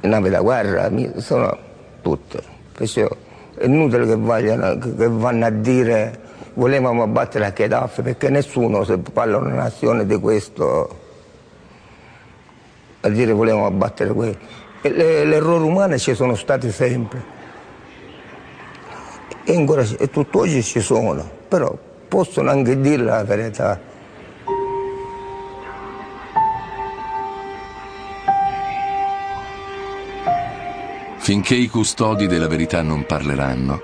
Le 0.00 0.08
navi 0.08 0.30
da 0.30 0.40
guerra 0.40 0.90
sono 1.18 1.56
tutte. 2.02 2.42
Perciò 2.72 3.08
è 3.54 3.66
inutile 3.66 4.04
che, 4.04 4.16
vogliano, 4.16 4.76
che 4.78 5.08
vanno 5.08 5.46
a 5.46 5.50
dire 5.50 6.22
volevamo 6.54 7.04
abbattere 7.04 7.44
a 7.44 7.50
Gheddafi 7.50 8.02
perché 8.02 8.30
nessuno 8.30 8.82
se 8.82 8.98
parla 8.98 9.36
una 9.36 9.54
nazione 9.54 10.06
di 10.06 10.18
questo 10.18 11.04
a 13.02 13.08
dire 13.08 13.30
volevamo 13.30 13.66
abbattere 13.66 14.12
L'errore 14.90 15.64
umano 15.64 15.98
ci 15.98 16.14
sono 16.14 16.34
stati 16.34 16.70
sempre 16.70 17.34
e, 19.44 19.54
ancora, 19.54 19.82
e 19.98 20.10
tutt'oggi 20.10 20.62
ci 20.62 20.80
sono, 20.80 21.28
però 21.48 21.76
possono 22.08 22.50
anche 22.50 22.80
dire 22.80 23.02
la 23.02 23.22
verità. 23.24 23.80
Finché 31.18 31.54
i 31.54 31.68
custodi 31.68 32.26
della 32.26 32.46
verità 32.46 32.82
non 32.82 33.04
parleranno, 33.04 33.80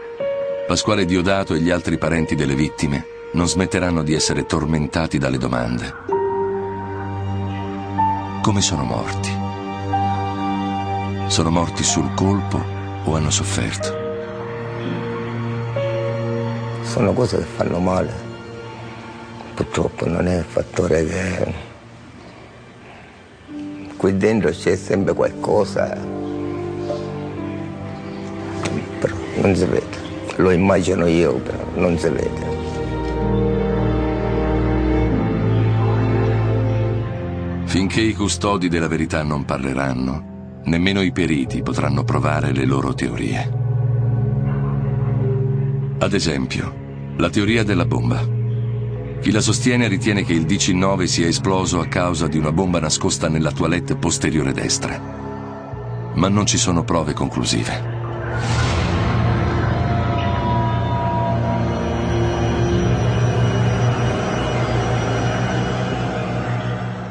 Pasquale 0.66 1.04
Diodato 1.04 1.54
e 1.54 1.60
gli 1.60 1.70
altri 1.70 1.98
parenti 1.98 2.34
delle 2.34 2.54
vittime 2.54 3.06
non 3.32 3.48
smetteranno 3.48 4.02
di 4.02 4.14
essere 4.14 4.46
tormentati 4.46 5.18
dalle 5.18 5.38
domande. 5.38 5.92
Come 8.42 8.60
sono 8.60 8.84
morti? 8.84 9.31
Sono 11.32 11.48
morti 11.48 11.82
sul 11.82 12.12
colpo 12.12 12.62
o 13.04 13.14
hanno 13.14 13.30
sofferto? 13.30 13.88
Sono 16.82 17.14
cose 17.14 17.38
che 17.38 17.44
fanno 17.44 17.78
male. 17.78 18.12
Purtroppo 19.54 20.06
non 20.06 20.26
è 20.26 20.36
il 20.40 20.44
fattore 20.44 21.06
che 21.06 21.54
qui 23.96 24.14
dentro 24.18 24.50
c'è 24.50 24.76
sempre 24.76 25.14
qualcosa, 25.14 25.96
però 29.00 29.16
non 29.36 29.56
si 29.56 29.64
vede. 29.64 30.00
Lo 30.36 30.50
immagino 30.50 31.06
io, 31.06 31.36
però 31.36 31.64
non 31.76 31.98
si 31.98 32.08
vede. 32.10 32.46
Finché 37.64 38.02
i 38.02 38.12
custodi 38.12 38.68
della 38.68 38.88
verità 38.88 39.22
non 39.22 39.46
parleranno, 39.46 40.31
nemmeno 40.64 41.02
i 41.02 41.12
periti 41.12 41.62
potranno 41.62 42.04
provare 42.04 42.52
le 42.52 42.64
loro 42.64 42.94
teorie. 42.94 43.60
Ad 45.98 46.12
esempio, 46.14 47.14
la 47.16 47.30
teoria 47.30 47.62
della 47.62 47.84
bomba. 47.84 48.40
Chi 49.20 49.30
la 49.30 49.40
sostiene 49.40 49.86
ritiene 49.86 50.24
che 50.24 50.32
il 50.32 50.46
DC-9 50.46 51.04
sia 51.04 51.28
esploso 51.28 51.78
a 51.78 51.86
causa 51.86 52.26
di 52.26 52.38
una 52.38 52.50
bomba 52.50 52.80
nascosta 52.80 53.28
nella 53.28 53.52
toilette 53.52 53.94
posteriore 53.94 54.52
destra. 54.52 55.00
Ma 56.14 56.28
non 56.28 56.44
ci 56.44 56.58
sono 56.58 56.82
prove 56.82 57.12
conclusive. 57.12 58.00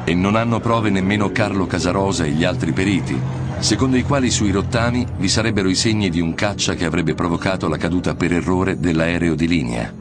E 0.04 0.14
non 0.14 0.36
hanno 0.36 0.60
prove 0.60 0.90
nemmeno 0.90 1.30
Carlo 1.30 1.66
Casarosa 1.66 2.24
e 2.24 2.30
gli 2.30 2.44
altri 2.44 2.72
periti, 2.72 3.18
secondo 3.62 3.96
i 3.96 4.02
quali 4.02 4.28
sui 4.28 4.50
rottami 4.50 5.06
vi 5.18 5.28
sarebbero 5.28 5.68
i 5.68 5.76
segni 5.76 6.10
di 6.10 6.20
un 6.20 6.34
caccia 6.34 6.74
che 6.74 6.84
avrebbe 6.84 7.14
provocato 7.14 7.68
la 7.68 7.76
caduta 7.76 8.16
per 8.16 8.32
errore 8.32 8.80
dell'aereo 8.80 9.36
di 9.36 9.46
linea. 9.46 9.94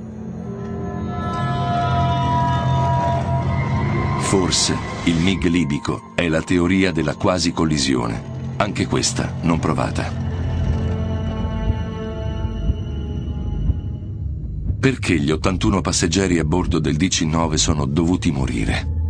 Forse 4.17 4.75
il 5.03 5.17
MiG 5.17 5.45
libico 5.45 6.13
è 6.15 6.27
la 6.27 6.41
teoria 6.41 6.91
della 6.91 7.15
quasi 7.15 7.51
collisione, 7.51 8.55
anche 8.57 8.87
questa 8.87 9.35
non 9.41 9.59
provata. 9.59 10.11
Perché 14.79 15.19
gli 15.19 15.29
81 15.29 15.81
passeggeri 15.81 16.39
a 16.39 16.43
bordo 16.43 16.79
del 16.79 16.95
DC-9 16.95 17.53
sono 17.53 17.85
dovuti 17.85 18.31
morire? 18.31 19.00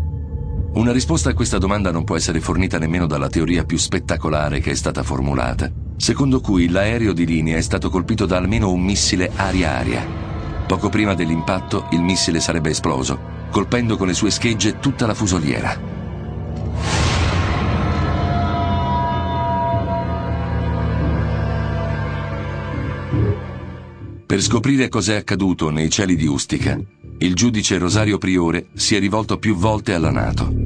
Una 0.74 0.94
risposta 0.94 1.32
a 1.32 1.34
questa 1.34 1.58
domanda 1.58 1.92
non 1.92 2.06
può 2.06 2.16
essere 2.16 2.40
fornita 2.40 2.80
nemmeno 2.80 3.06
dalla 3.06 3.28
teoria 3.28 3.66
più 3.66 3.78
spettacolare 3.78 4.62
che 4.62 4.72
è 4.72 4.74
stata 4.74 5.04
formulata, 5.04 5.70
secondo 5.98 6.40
cui 6.40 6.70
l'aereo 6.70 7.12
di 7.12 7.26
linea 7.26 7.58
è 7.58 7.62
stato 7.62 7.90
colpito 7.90 8.26
da 8.26 8.38
almeno 8.38 8.72
un 8.72 8.82
missile 8.82 9.30
aria-aria. 9.36 10.08
Poco 10.66 10.88
prima 10.88 11.14
dell'impatto 11.14 11.88
il 11.92 12.02
missile 12.02 12.40
sarebbe 12.40 12.70
esploso, 12.70 13.20
colpendo 13.52 13.98
con 13.98 14.08
le 14.08 14.14
sue 14.14 14.32
schegge 14.32 14.80
tutta 14.80 15.06
la 15.06 15.14
fusoliera. 15.14 15.78
Per 24.26 24.42
scoprire 24.42 24.88
cos'è 24.88 25.18
accaduto 25.18 25.70
nei 25.70 25.90
cieli 25.90 26.16
di 26.16 26.28
Ustica, 26.28 26.80
il 27.18 27.36
giudice 27.36 27.78
Rosario 27.78 28.18
Priore 28.18 28.68
si 28.74 28.96
è 28.96 29.00
rivolto 29.00 29.38
più 29.38 29.56
volte 29.56 29.94
alla 29.94 30.10
Nato. 30.10 30.61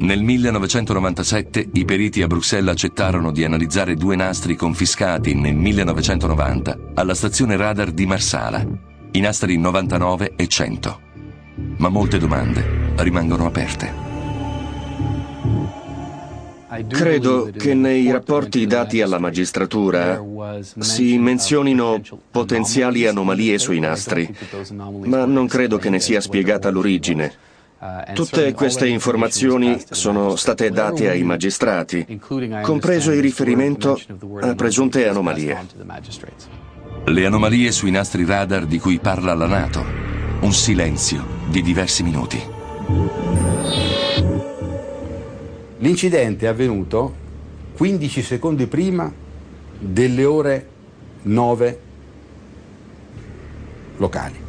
Nel 0.00 0.22
1997 0.22 1.70
i 1.72 1.84
periti 1.84 2.22
a 2.22 2.28
Bruxelles 2.28 2.72
accettarono 2.72 3.32
di 3.32 3.42
analizzare 3.42 3.96
due 3.96 4.14
nastri 4.14 4.54
confiscati 4.54 5.34
nel 5.34 5.56
1990 5.56 6.78
alla 6.94 7.14
stazione 7.14 7.56
radar 7.56 7.90
di 7.90 8.06
Marsala, 8.06 8.64
i 9.10 9.20
nastri 9.20 9.58
99 9.58 10.34
e 10.36 10.46
100. 10.46 11.00
Ma 11.78 11.88
molte 11.88 12.18
domande 12.18 12.92
rimangono 12.98 13.46
aperte. 13.46 14.06
Credo 16.86 17.50
che 17.56 17.74
nei 17.74 18.08
rapporti 18.12 18.66
dati 18.66 19.00
alla 19.00 19.18
magistratura 19.18 20.22
si 20.78 21.18
menzionino 21.18 22.00
potenziali 22.30 23.04
anomalie 23.06 23.58
sui 23.58 23.80
nastri, 23.80 24.32
ma 25.06 25.24
non 25.24 25.48
credo 25.48 25.76
che 25.78 25.90
ne 25.90 25.98
sia 25.98 26.20
spiegata 26.20 26.70
l'origine. 26.70 27.46
Tutte 28.12 28.52
queste 28.54 28.88
informazioni 28.88 29.80
sono 29.90 30.34
state 30.34 30.70
date 30.70 31.08
ai 31.08 31.22
magistrati, 31.22 32.18
compreso 32.60 33.12
il 33.12 33.22
riferimento 33.22 34.00
a 34.40 34.54
presunte 34.56 35.06
anomalie. 35.06 35.64
Le 37.04 37.24
anomalie 37.24 37.70
sui 37.70 37.92
nastri 37.92 38.24
radar 38.24 38.66
di 38.66 38.80
cui 38.80 38.98
parla 38.98 39.32
la 39.34 39.46
Nato. 39.46 39.84
Un 40.40 40.52
silenzio 40.52 41.24
di 41.48 41.62
diversi 41.62 42.02
minuti. 42.02 42.42
L'incidente 45.78 46.46
è 46.46 46.48
avvenuto 46.48 47.14
15 47.76 48.22
secondi 48.22 48.66
prima 48.66 49.12
delle 49.78 50.24
ore 50.24 50.68
9 51.22 51.80
locali. 53.98 54.46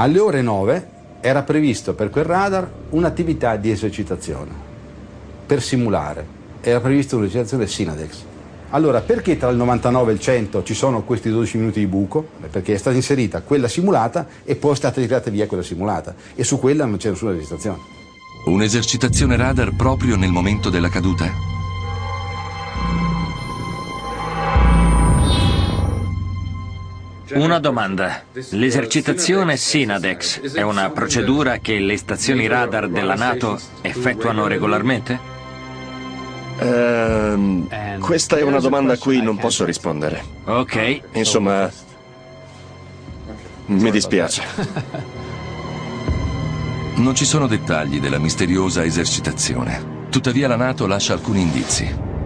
Alle 0.00 0.20
ore 0.20 0.42
9 0.42 0.88
era 1.20 1.42
previsto 1.42 1.92
per 1.92 2.08
quel 2.08 2.24
radar 2.24 2.70
un'attività 2.90 3.56
di 3.56 3.72
esercitazione 3.72 4.52
per 5.44 5.60
simulare. 5.60 6.24
Era 6.60 6.80
prevista 6.80 7.16
un'esercitazione 7.16 7.66
Sinadex. 7.66 8.22
Allora, 8.70 9.00
perché 9.00 9.36
tra 9.36 9.48
il 9.48 9.56
99 9.56 10.12
e 10.12 10.14
il 10.14 10.20
100 10.20 10.62
ci 10.62 10.74
sono 10.74 11.02
questi 11.02 11.30
12 11.30 11.58
minuti 11.58 11.80
di 11.80 11.86
buco? 11.88 12.28
Perché 12.48 12.74
è 12.74 12.76
stata 12.76 12.94
inserita 12.94 13.40
quella 13.42 13.66
simulata 13.66 14.28
e 14.44 14.54
poi 14.54 14.72
è 14.72 14.76
stata 14.76 15.00
tirata 15.00 15.30
via 15.30 15.48
quella 15.48 15.64
simulata 15.64 16.14
e 16.36 16.44
su 16.44 16.60
quella 16.60 16.84
non 16.84 16.98
c'è 16.98 17.10
nessuna 17.10 17.32
registrazione. 17.32 17.78
Un'esercitazione 18.44 19.36
radar 19.36 19.74
proprio 19.74 20.14
nel 20.14 20.30
momento 20.30 20.70
della 20.70 20.90
caduta? 20.90 21.47
Una 27.32 27.58
domanda. 27.58 28.22
L'esercitazione 28.50 29.56
Sinadex 29.56 30.54
è 30.54 30.62
una 30.62 30.90
procedura 30.90 31.58
che 31.58 31.78
le 31.78 31.96
stazioni 31.96 32.46
radar 32.46 32.88
della 32.88 33.14
Nato 33.14 33.58
effettuano 33.82 34.46
regolarmente? 34.46 35.36
Uh, 36.58 37.68
questa 38.00 38.36
è 38.36 38.42
una 38.42 38.60
domanda 38.60 38.94
a 38.94 38.98
cui 38.98 39.20
non 39.22 39.36
posso 39.36 39.64
rispondere. 39.64 40.22
Ok. 40.44 41.00
Insomma, 41.12 41.70
mi 43.66 43.90
dispiace. 43.90 44.42
Non 46.96 47.14
ci 47.14 47.24
sono 47.24 47.46
dettagli 47.46 48.00
della 48.00 48.18
misteriosa 48.18 48.82
esercitazione. 48.84 50.06
Tuttavia 50.10 50.48
la 50.48 50.56
Nato 50.56 50.86
lascia 50.86 51.12
alcuni 51.12 51.42
indizi. 51.42 52.17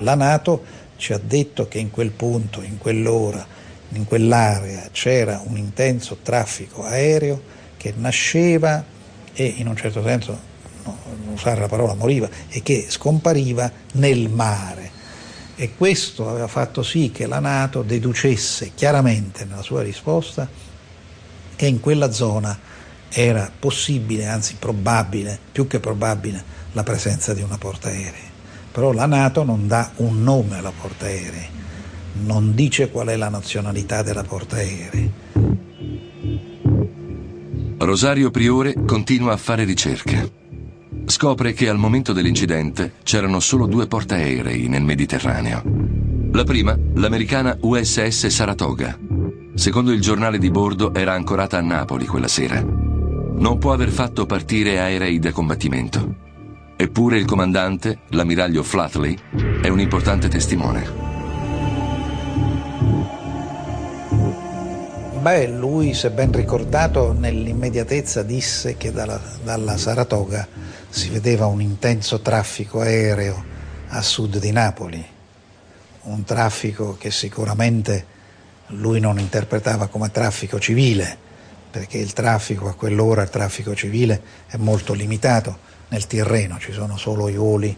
La 0.00 0.14
Nato 0.14 0.64
ci 0.96 1.12
ha 1.12 1.20
detto 1.22 1.68
che 1.68 1.78
in 1.78 1.90
quel 1.90 2.10
punto, 2.10 2.62
in 2.62 2.78
quell'ora, 2.78 3.46
in 3.92 4.04
quell'area 4.04 4.88
c'era 4.92 5.42
un 5.44 5.56
intenso 5.56 6.18
traffico 6.22 6.84
aereo 6.84 7.42
che 7.76 7.94
nasceva 7.96 8.84
e 9.32 9.44
in 9.44 9.66
un 9.66 9.76
certo 9.76 10.02
senso, 10.02 10.38
no, 10.84 10.98
non 11.04 11.34
usare 11.34 11.60
la 11.60 11.68
parola 11.68 11.94
moriva, 11.94 12.28
e 12.48 12.62
che 12.62 12.86
scompariva 12.88 13.70
nel 13.92 14.28
mare. 14.28 14.90
E 15.56 15.74
questo 15.74 16.28
aveva 16.28 16.46
fatto 16.46 16.82
sì 16.82 17.10
che 17.12 17.26
la 17.26 17.38
Nato 17.38 17.82
deducesse 17.82 18.72
chiaramente 18.74 19.44
nella 19.44 19.62
sua 19.62 19.82
risposta 19.82 20.48
che 21.56 21.66
in 21.66 21.80
quella 21.80 22.10
zona 22.10 22.58
era 23.10 23.50
possibile, 23.58 24.26
anzi 24.26 24.56
probabile, 24.58 25.38
più 25.52 25.66
che 25.66 25.80
probabile, 25.80 26.42
la 26.72 26.82
presenza 26.82 27.34
di 27.34 27.42
una 27.42 27.58
portaerei. 27.58 28.29
Però 28.72 28.92
la 28.92 29.06
Nato 29.06 29.44
non 29.44 29.66
dà 29.66 29.90
un 29.96 30.22
nome 30.22 30.58
alla 30.58 30.72
portaerei, 30.72 31.48
non 32.24 32.54
dice 32.54 32.90
qual 32.90 33.08
è 33.08 33.16
la 33.16 33.28
nazionalità 33.28 34.02
della 34.02 34.22
portaerei 34.22 35.12
Rosario 37.82 38.30
Priore 38.30 38.74
continua 38.86 39.32
a 39.32 39.38
fare 39.38 39.64
ricerche. 39.64 40.30
Scopre 41.06 41.54
che 41.54 41.68
al 41.68 41.78
momento 41.78 42.12
dell'incidente 42.12 42.92
c'erano 43.02 43.40
solo 43.40 43.66
due 43.66 43.86
portaerei 43.86 44.68
nel 44.68 44.82
Mediterraneo. 44.82 45.62
La 46.32 46.44
prima, 46.44 46.78
l'americana 46.94 47.56
USS 47.58 48.26
Saratoga. 48.26 48.98
Secondo 49.54 49.92
il 49.92 50.00
giornale 50.02 50.36
di 50.36 50.50
bordo 50.50 50.92
era 50.92 51.14
ancorata 51.14 51.56
a 51.56 51.62
Napoli 51.62 52.06
quella 52.06 52.28
sera. 52.28 52.60
Non 52.62 53.56
può 53.58 53.72
aver 53.72 53.88
fatto 53.88 54.26
partire 54.26 54.78
aerei 54.78 55.18
da 55.18 55.32
combattimento. 55.32 56.29
Eppure 56.80 57.18
il 57.18 57.26
comandante, 57.26 57.98
l'ammiraglio 58.08 58.62
Flatley, 58.62 59.14
è 59.60 59.68
un 59.68 59.80
importante 59.80 60.28
testimone. 60.28 60.90
Beh, 65.20 65.46
lui, 65.48 65.92
se 65.92 66.08
ben 66.08 66.32
ricordato, 66.32 67.12
nell'immediatezza 67.12 68.22
disse 68.22 68.78
che 68.78 68.92
dalla, 68.92 69.20
dalla 69.44 69.76
Saratoga 69.76 70.48
si 70.88 71.10
vedeva 71.10 71.44
un 71.44 71.60
intenso 71.60 72.20
traffico 72.20 72.80
aereo 72.80 73.44
a 73.88 74.00
sud 74.00 74.38
di 74.38 74.50
Napoli, 74.50 75.04
un 76.04 76.24
traffico 76.24 76.96
che 76.98 77.10
sicuramente 77.10 78.06
lui 78.68 79.00
non 79.00 79.18
interpretava 79.18 79.88
come 79.88 80.10
traffico 80.10 80.58
civile, 80.58 81.14
perché 81.70 81.98
il 81.98 82.14
traffico 82.14 82.68
a 82.68 82.74
quell'ora, 82.74 83.20
il 83.20 83.28
traffico 83.28 83.74
civile, 83.74 84.22
è 84.46 84.56
molto 84.56 84.94
limitato 84.94 85.68
nel 85.90 86.06
Tirreno, 86.06 86.58
ci 86.58 86.72
sono 86.72 86.96
solo 86.96 87.28
i 87.28 87.36
voli 87.36 87.76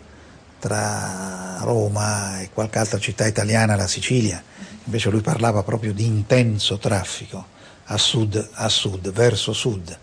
tra 0.59 1.59
Roma 1.61 2.41
e 2.41 2.51
qualche 2.53 2.79
altra 2.79 2.99
città 2.99 3.27
italiana 3.27 3.77
la 3.77 3.89
Sicilia 3.89 4.43
invece 4.85 5.11
lui 5.11 5.21
parlava 5.21 5.63
proprio 5.63 5.93
di 5.93 6.05
intenso 6.05 6.79
traffico 6.79 7.47
a 7.87 7.97
sud, 7.97 8.49
a 8.55 8.69
sud 8.69 9.13
verso 9.13 9.53
sud, 9.53 9.97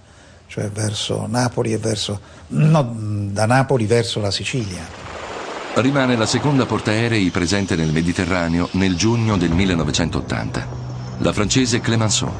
cioè 0.48 0.70
verso 0.70 1.26
Napoli 1.28 1.74
e 1.74 1.78
verso, 1.78 2.20
no, 2.48 2.96
da 3.32 3.46
Napoli 3.46 3.86
verso 3.86 4.20
la 4.20 4.32
Sicilia. 4.32 5.08
Rimane 5.76 6.16
la 6.16 6.26
seconda 6.26 6.66
portaerei 6.66 7.30
presente 7.30 7.76
nel 7.76 7.92
Mediterraneo 7.92 8.70
nel 8.72 8.96
giugno 8.96 9.38
del 9.38 9.52
1980, 9.52 10.68
la 11.20 11.34
francese 11.34 11.80
Clemenceau, 11.80 12.32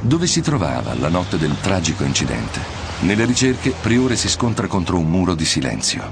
dove 0.00 0.26
si 0.26 0.40
trovava 0.40 0.94
la 0.94 1.08
notte 1.08 1.36
del 1.36 1.56
tragico 1.60 2.04
incidente. 2.04 2.85
Nelle 3.00 3.24
ricerche 3.26 3.72
Priore 3.80 4.16
si 4.16 4.28
scontra 4.28 4.66
contro 4.66 4.98
un 4.98 5.08
muro 5.08 5.34
di 5.34 5.44
silenzio. 5.44 6.02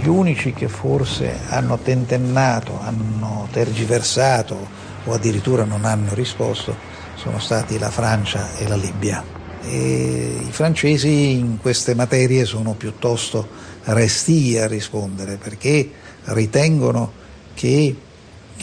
Gli 0.00 0.08
unici 0.08 0.52
che 0.52 0.66
forse 0.66 1.38
hanno 1.48 1.78
tentennato, 1.78 2.80
hanno 2.80 3.48
tergiversato 3.52 4.68
o 5.04 5.12
addirittura 5.12 5.64
non 5.64 5.84
hanno 5.84 6.14
risposto 6.14 6.74
sono 7.16 7.38
stati 7.38 7.78
la 7.78 7.90
Francia 7.90 8.56
e 8.56 8.66
la 8.66 8.74
Libia. 8.74 9.22
E 9.62 10.38
I 10.48 10.50
francesi 10.50 11.32
in 11.32 11.58
queste 11.60 11.94
materie 11.94 12.44
sono 12.44 12.72
piuttosto 12.72 13.46
restii 13.84 14.58
a 14.58 14.66
rispondere 14.66 15.36
perché 15.36 15.88
ritengono 16.24 17.12
che 17.54 17.94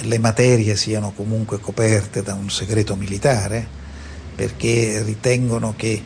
le 0.01 0.19
materie 0.19 0.75
siano 0.75 1.13
comunque 1.15 1.59
coperte 1.59 2.21
da 2.21 2.33
un 2.33 2.49
segreto 2.49 2.95
militare, 2.95 3.65
perché 4.35 5.01
ritengono 5.03 5.73
che 5.77 6.01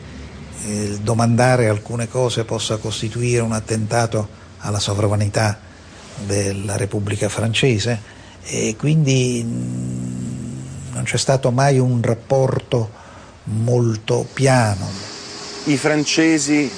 eh, 0.64 0.98
domandare 1.02 1.68
alcune 1.68 2.08
cose 2.08 2.44
possa 2.44 2.76
costituire 2.76 3.42
un 3.42 3.52
attentato 3.52 4.28
alla 4.58 4.78
sovranità 4.78 5.58
della 6.26 6.76
Repubblica 6.76 7.28
francese 7.28 8.00
e 8.44 8.76
quindi 8.78 9.42
non 9.44 11.02
c'è 11.04 11.16
stato 11.16 11.50
mai 11.50 11.78
un 11.78 12.00
rapporto 12.02 12.90
molto 13.44 14.26
piano. 14.32 14.88
I 15.64 15.76
francesi 15.76 16.70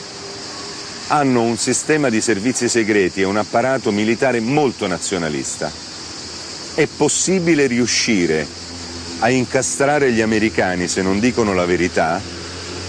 hanno 1.08 1.42
un 1.42 1.56
sistema 1.56 2.08
di 2.08 2.20
servizi 2.20 2.68
segreti 2.68 3.20
e 3.20 3.24
un 3.24 3.36
apparato 3.36 3.92
militare 3.92 4.40
molto 4.40 4.86
nazionalista. 4.86 5.70
È 6.74 6.86
possibile 6.86 7.66
riuscire 7.66 8.46
a 9.20 9.30
incastrare 9.30 10.12
gli 10.12 10.20
americani 10.20 10.88
se 10.88 11.02
non 11.02 11.20
dicono 11.20 11.54
la 11.54 11.64
verità, 11.64 12.20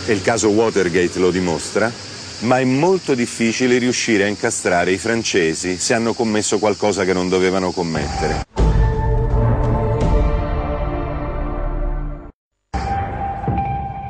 e 0.07 0.13
il 0.13 0.21
caso 0.21 0.47
Watergate 0.47 1.19
lo 1.19 1.31
dimostra, 1.31 1.91
ma 2.39 2.59
è 2.59 2.63
molto 2.63 3.13
difficile 3.13 3.77
riuscire 3.77 4.23
a 4.23 4.27
incastrare 4.27 4.91
i 4.91 4.97
francesi 4.97 5.77
se 5.77 5.93
hanno 5.93 6.13
commesso 6.13 6.59
qualcosa 6.59 7.03
che 7.03 7.11
non 7.11 7.27
dovevano 7.27 7.71
commettere. 7.71 8.45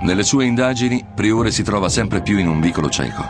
Nelle 0.02 0.24
sue 0.24 0.46
indagini, 0.46 1.04
Priore 1.16 1.52
si 1.52 1.64
trova 1.64 1.90
sempre 1.90 2.22
più 2.22 2.38
in 2.38 2.48
un 2.48 2.62
vicolo 2.62 2.90
cieco. 2.90 3.26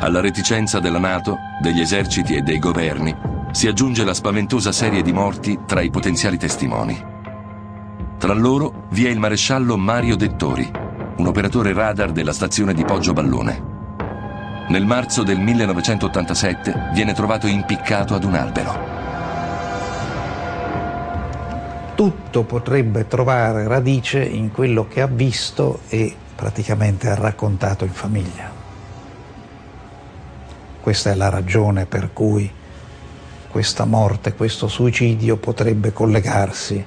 Alla 0.00 0.20
reticenza 0.20 0.80
della 0.80 0.98
Nato, 0.98 1.36
degli 1.60 1.80
eserciti 1.80 2.34
e 2.34 2.40
dei 2.40 2.58
governi 2.58 3.14
si 3.52 3.68
aggiunge 3.68 4.04
la 4.04 4.14
spaventosa 4.14 4.72
serie 4.72 5.02
di 5.02 5.12
morti 5.12 5.60
tra 5.66 5.82
i 5.82 5.90
potenziali 5.90 6.38
testimoni. 6.38 7.12
Tra 8.18 8.32
loro 8.32 8.86
vi 8.90 9.06
è 9.06 9.10
il 9.10 9.18
maresciallo 9.18 9.76
Mario 9.76 10.16
Dettori, 10.16 10.68
un 11.16 11.26
operatore 11.26 11.72
radar 11.72 12.10
della 12.10 12.32
stazione 12.32 12.74
di 12.74 12.84
Poggio 12.84 13.12
Ballone. 13.12 13.72
Nel 14.68 14.84
marzo 14.84 15.22
del 15.22 15.38
1987 15.38 16.90
viene 16.92 17.12
trovato 17.12 17.46
impiccato 17.46 18.14
ad 18.14 18.24
un 18.24 18.34
albero. 18.34 18.92
Tutto 21.94 22.42
potrebbe 22.42 23.06
trovare 23.06 23.68
radice 23.68 24.24
in 24.24 24.50
quello 24.50 24.88
che 24.88 25.00
ha 25.00 25.06
visto 25.06 25.80
e 25.88 26.12
praticamente 26.34 27.08
ha 27.08 27.14
raccontato 27.14 27.84
in 27.84 27.92
famiglia. 27.92 28.50
Questa 30.80 31.12
è 31.12 31.14
la 31.14 31.28
ragione 31.28 31.86
per 31.86 32.12
cui 32.12 32.50
questa 33.48 33.84
morte, 33.84 34.34
questo 34.34 34.66
suicidio 34.66 35.36
potrebbe 35.36 35.92
collegarsi 35.92 36.84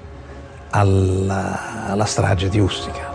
alla, 0.72 1.88
alla 1.88 2.06
strage 2.06 2.50
di 2.50 2.60
Ustica. 2.60 3.07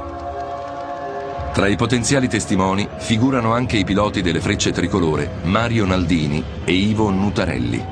Tra 1.53 1.69
i 1.69 1.77
potenziali 1.77 2.29
testimoni 2.29 2.89
figurano 2.97 3.53
anche 3.53 3.77
i 3.77 3.85
piloti 3.85 4.23
delle 4.23 4.41
frecce 4.41 4.73
tricolore 4.73 5.41
Mario 5.43 5.85
Naldini 5.85 6.43
e 6.65 6.73
Ivo 6.73 7.11
Nutarelli. 7.11 7.85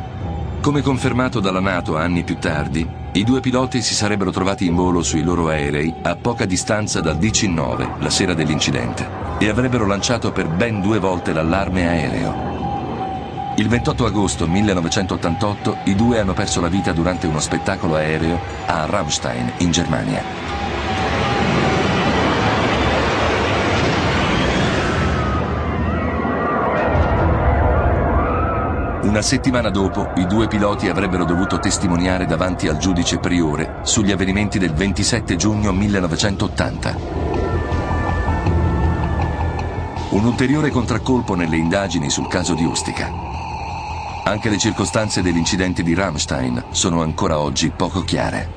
Come 0.62 0.80
confermato 0.80 1.40
dalla 1.40 1.60
Nato 1.60 1.94
anni 1.94 2.24
più 2.24 2.38
tardi, 2.38 2.88
i 3.12 3.22
due 3.22 3.40
piloti 3.40 3.82
si 3.82 3.92
sarebbero 3.92 4.30
trovati 4.30 4.64
in 4.64 4.74
volo 4.74 5.02
sui 5.02 5.22
loro 5.22 5.48
aerei 5.48 5.92
a 6.02 6.16
poca 6.16 6.46
distanza 6.46 7.02
dal 7.02 7.18
DC-9 7.18 8.00
la 8.00 8.10
sera 8.10 8.32
dell'incidente 8.32 9.06
e 9.38 9.48
avrebbero 9.50 9.86
lanciato 9.86 10.32
per 10.32 10.48
ben 10.48 10.80
due 10.80 10.98
volte 10.98 11.34
l'allarme 11.34 11.86
aereo. 11.86 13.54
Il 13.56 13.68
28 13.68 14.06
agosto 14.06 14.48
1988 14.48 15.76
i 15.84 15.94
due 15.94 16.18
hanno 16.18 16.32
perso 16.32 16.62
la 16.62 16.68
vita 16.68 16.92
durante 16.92 17.26
uno 17.26 17.40
spettacolo 17.40 17.96
aereo 17.96 18.40
a 18.64 18.86
Ramstein, 18.86 19.52
in 19.58 19.70
Germania. 19.70 20.49
Una 29.20 29.28
settimana 29.28 29.68
dopo, 29.68 30.12
i 30.16 30.26
due 30.26 30.48
piloti 30.48 30.88
avrebbero 30.88 31.26
dovuto 31.26 31.58
testimoniare 31.58 32.24
davanti 32.24 32.68
al 32.68 32.78
giudice 32.78 33.18
priore 33.18 33.80
sugli 33.82 34.12
avvenimenti 34.12 34.58
del 34.58 34.72
27 34.72 35.36
giugno 35.36 35.72
1980. 35.72 36.96
Un 40.08 40.24
ulteriore 40.24 40.70
contraccolpo 40.70 41.34
nelle 41.34 41.58
indagini 41.58 42.08
sul 42.08 42.28
caso 42.28 42.54
di 42.54 42.64
Ustica. 42.64 43.12
Anche 44.24 44.48
le 44.48 44.56
circostanze 44.56 45.20
dell'incidente 45.20 45.82
di 45.82 45.92
Ramstein 45.92 46.64
sono 46.70 47.02
ancora 47.02 47.40
oggi 47.40 47.68
poco 47.68 48.00
chiare. 48.00 48.48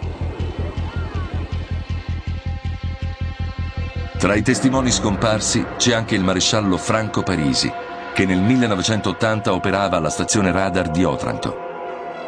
Tra 4.18 4.34
i 4.34 4.42
testimoni 4.42 4.92
scomparsi 4.92 5.66
c'è 5.76 5.94
anche 5.94 6.16
il 6.16 6.24
maresciallo 6.24 6.78
Franco 6.78 7.22
Parisi, 7.22 7.70
che 8.14 8.26
nel 8.26 8.42
1980 8.42 9.54
operava 9.54 9.98
alla 9.98 10.12
stazione 10.12 10.52
radar 10.52 10.92
di 10.92 11.04
Otranto. 11.04 11.58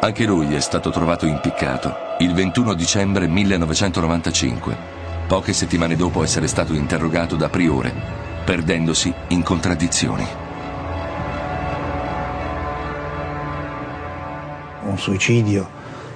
Anche 0.00 0.24
lui 0.24 0.52
è 0.54 0.60
stato 0.60 0.90
trovato 0.90 1.26
impiccato 1.26 1.94
il 2.18 2.34
21 2.34 2.74
dicembre 2.74 3.28
1995, 3.28 4.76
poche 5.28 5.52
settimane 5.52 5.94
dopo 5.94 6.24
essere 6.24 6.48
stato 6.48 6.74
interrogato 6.74 7.36
da 7.36 7.48
Priore, 7.48 7.94
perdendosi 8.44 9.14
in 9.28 9.44
contraddizioni. 9.44 10.26
Un 14.82 14.98
suicidio 14.98 15.68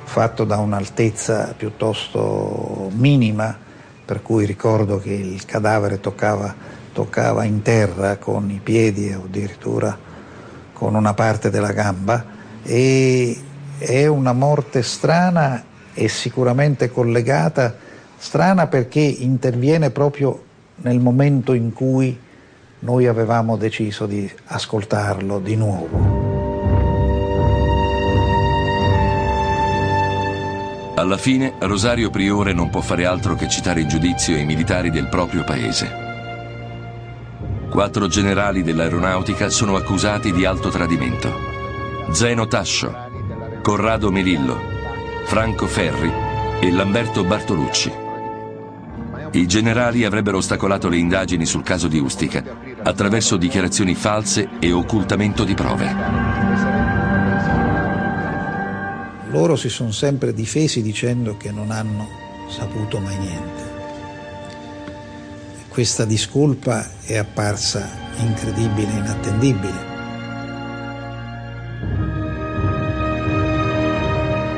fatto 0.05 0.43
da 0.43 0.57
un'altezza 0.57 1.55
piuttosto 1.57 2.91
minima, 2.95 3.57
per 4.05 4.21
cui 4.21 4.47
ricordo 4.47 4.99
che 4.99 5.13
il 5.13 5.45
cadavere 5.45 6.01
toccava 6.01 6.79
toccava 6.93 7.45
in 7.45 7.63
terra 7.63 8.17
con 8.17 8.51
i 8.51 8.61
piedi 8.63 9.13
o 9.13 9.25
addirittura 9.25 9.97
con 10.73 10.95
una 10.95 11.15
parte 11.15 11.51
della 11.51 11.73
gamba 11.73 12.25
e 12.63 13.39
è 13.79 14.07
una 14.07 14.33
morte 14.33 14.83
strana 14.83 15.65
e 15.93 16.09
sicuramente 16.09 16.91
collegata, 16.91 17.77
strana 18.17 18.67
perché 18.67 19.01
interviene 19.01 19.91
proprio 19.91 20.45
nel 20.77 21.01
momento 21.01 21.53
in 21.53 21.73
cui 21.73 22.19
noi 22.81 23.07
avevamo 23.07 23.57
deciso 23.57 24.07
di 24.07 24.31
ascoltarlo 24.47 25.39
di 25.39 25.57
nuovo. 25.57 26.29
Alla 30.97 31.17
fine 31.17 31.55
Rosario 31.61 32.11
Priore 32.11 32.53
non 32.53 32.69
può 32.69 32.83
fare 32.83 33.07
altro 33.07 33.35
che 33.35 33.49
citare 33.49 33.81
in 33.81 33.89
giudizio 33.89 34.37
i 34.37 34.45
militari 34.45 34.91
del 34.91 35.09
proprio 35.09 35.45
paese. 35.45 36.10
Quattro 37.71 38.09
generali 38.09 38.65
dell'aeronautica 38.65 39.49
sono 39.49 39.77
accusati 39.77 40.33
di 40.33 40.45
alto 40.45 40.71
tradimento. 40.71 41.33
Zeno 42.11 42.49
Tascio, 42.49 42.93
Corrado 43.63 44.11
Melillo, 44.11 44.61
Franco 45.27 45.69
Ferri 45.69 46.11
e 46.59 46.73
Lamberto 46.73 47.23
Bartolucci. 47.23 47.93
I 49.31 49.47
generali 49.47 50.05
avrebbero 50.05 50.39
ostacolato 50.39 50.89
le 50.89 50.97
indagini 50.97 51.47
sul 51.47 51.63
caso 51.63 51.87
di 51.87 52.01
Ustica 52.01 52.43
attraverso 52.83 53.37
dichiarazioni 53.37 53.95
false 53.95 54.49
e 54.59 54.73
occultamento 54.73 55.45
di 55.45 55.55
prove. 55.55 55.95
Loro 59.31 59.55
si 59.55 59.69
sono 59.69 59.93
sempre 59.93 60.35
difesi 60.35 60.83
dicendo 60.83 61.37
che 61.37 61.53
non 61.53 61.71
hanno 61.71 62.09
saputo 62.49 62.99
mai 62.99 63.17
niente 63.17 63.70
questa 65.71 66.05
discolpa 66.05 66.85
è 67.05 67.17
apparsa 67.17 67.89
incredibile 68.17 68.93
e 68.93 68.97
inattendibile. 68.97 69.89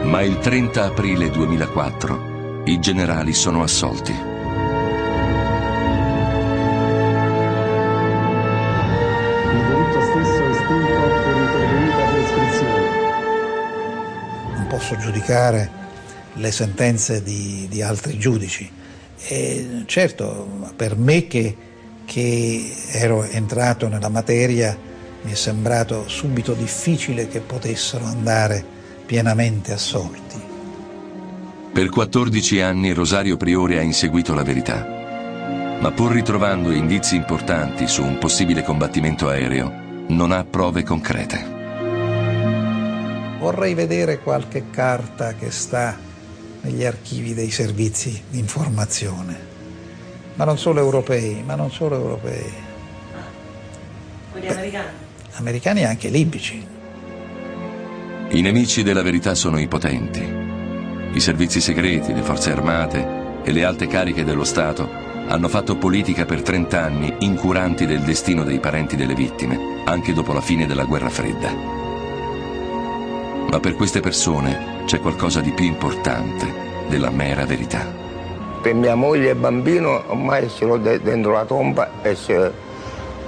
Ma 0.05 0.23
il 0.23 0.39
30 0.39 0.85
aprile 0.85 1.31
2004 1.31 2.63
i 2.65 2.81
generali 2.81 3.35
sono 3.35 3.63
assolti. 3.63 4.13
Il 4.13 4.19
diritto 9.69 10.01
stesso 10.01 10.43
è 10.43 10.49
estinto 10.49 10.97
per 11.23 11.37
intervenuta 11.37 12.05
prescrizione. 12.11 12.89
Non 14.55 14.67
posso 14.67 14.97
giudicare 14.97 15.71
le 16.35 16.51
sentenze 16.51 17.23
di, 17.23 17.67
di 17.69 17.83
altri 17.83 18.17
giudici 18.19 18.81
e 19.27 19.83
certo, 19.87 20.49
per 20.75 20.97
me 20.97 21.27
che, 21.27 21.57
che 22.05 22.75
ero 22.93 23.25
entrato 23.25 23.89
nella 23.89 24.09
materia 24.09 24.77
mi 25.23 25.33
è 25.33 25.35
sembrato 25.35 26.09
subito 26.09 26.53
difficile 26.53 27.29
che 27.29 27.41
potessero 27.41 28.05
andare 28.05 28.65
pienamente 29.07 29.73
assolti. 29.73 30.51
Per 31.73 31.89
14 31.89 32.61
anni 32.61 32.93
Rosario 32.93 33.37
Priore 33.37 33.79
ha 33.79 33.83
inseguito 33.83 34.35
la 34.35 34.43
verità, 34.43 34.85
ma 35.81 35.91
pur 35.93 36.13
ritrovando 36.13 36.71
indizi 36.71 37.17
importanti 37.17 37.87
su 37.87 38.03
un 38.03 38.19
possibile 38.19 38.63
combattimento 38.63 39.29
aereo, 39.29 39.73
non 40.09 40.33
ha 40.33 40.45
prove 40.45 40.83
concrete. 40.83 41.61
Vorrei 43.39 43.75
vedere 43.75 44.19
qualche 44.19 44.71
carta 44.71 45.35
che 45.35 45.51
sta 45.51 45.99
negli 46.63 46.85
archivi 46.85 47.35
dei 47.35 47.51
servizi 47.51 48.23
di 48.29 48.39
informazione, 48.39 49.51
ma 50.35 50.45
non 50.45 50.59
solo 50.59 50.81
europei, 50.81 51.43
ma 51.45 51.55
non 51.55 51.71
solo 51.71 51.97
europei. 51.97 52.53
Quelli 54.31 54.49
americani? 54.49 54.89
Americani 55.35 55.81
e 55.81 55.85
anche 55.85 56.09
libici. 56.09 56.67
I 58.31 58.41
nemici 58.41 58.83
della 58.83 59.03
verità 59.03 59.35
sono 59.35 59.59
i 59.59 59.69
potenti. 59.69 60.23
I 61.13 61.21
servizi 61.21 61.61
segreti, 61.61 62.15
le 62.15 62.23
forze 62.23 62.51
armate 62.51 63.41
e 63.43 63.53
le 63.53 63.65
alte 63.65 63.87
cariche 63.87 64.25
dello 64.25 64.45
Stato 64.45 64.89
hanno 65.29 65.49
fatto 65.49 65.77
politica 65.77 66.25
per 66.25 66.43
30 66.43 66.81
anni 66.81 67.15
incuranti 67.21 67.87
del 67.87 68.01
destino 68.01 68.45
dei 68.45 68.59
parenti 68.61 68.97
delle 68.97 69.15
vittime, 69.15 69.83
anche 69.85 70.13
dopo 70.13 70.33
la 70.33 70.41
fine 70.41 70.67
della 70.67 70.85
guerra 70.85 71.11
fredda. 71.11 71.51
Ma 73.51 73.61
per 73.61 73.75
queste 73.75 74.01
persone 74.01 74.72
c'è 74.85 75.01
qualcosa 75.01 75.41
di 75.41 75.53
più 75.53 75.65
importante 75.65 76.47
della 76.89 77.11
mera 77.11 77.45
verità. 77.45 77.87
Per 78.61 78.75
mia 78.75 78.95
moglie 78.95 79.31
e 79.31 79.35
bambino 79.35 80.03
ormai 80.07 80.49
ce 80.49 80.65
l'ho 80.65 80.77
dentro 80.77 81.33
la 81.33 81.45
tomba 81.45 82.03
e, 82.03 82.17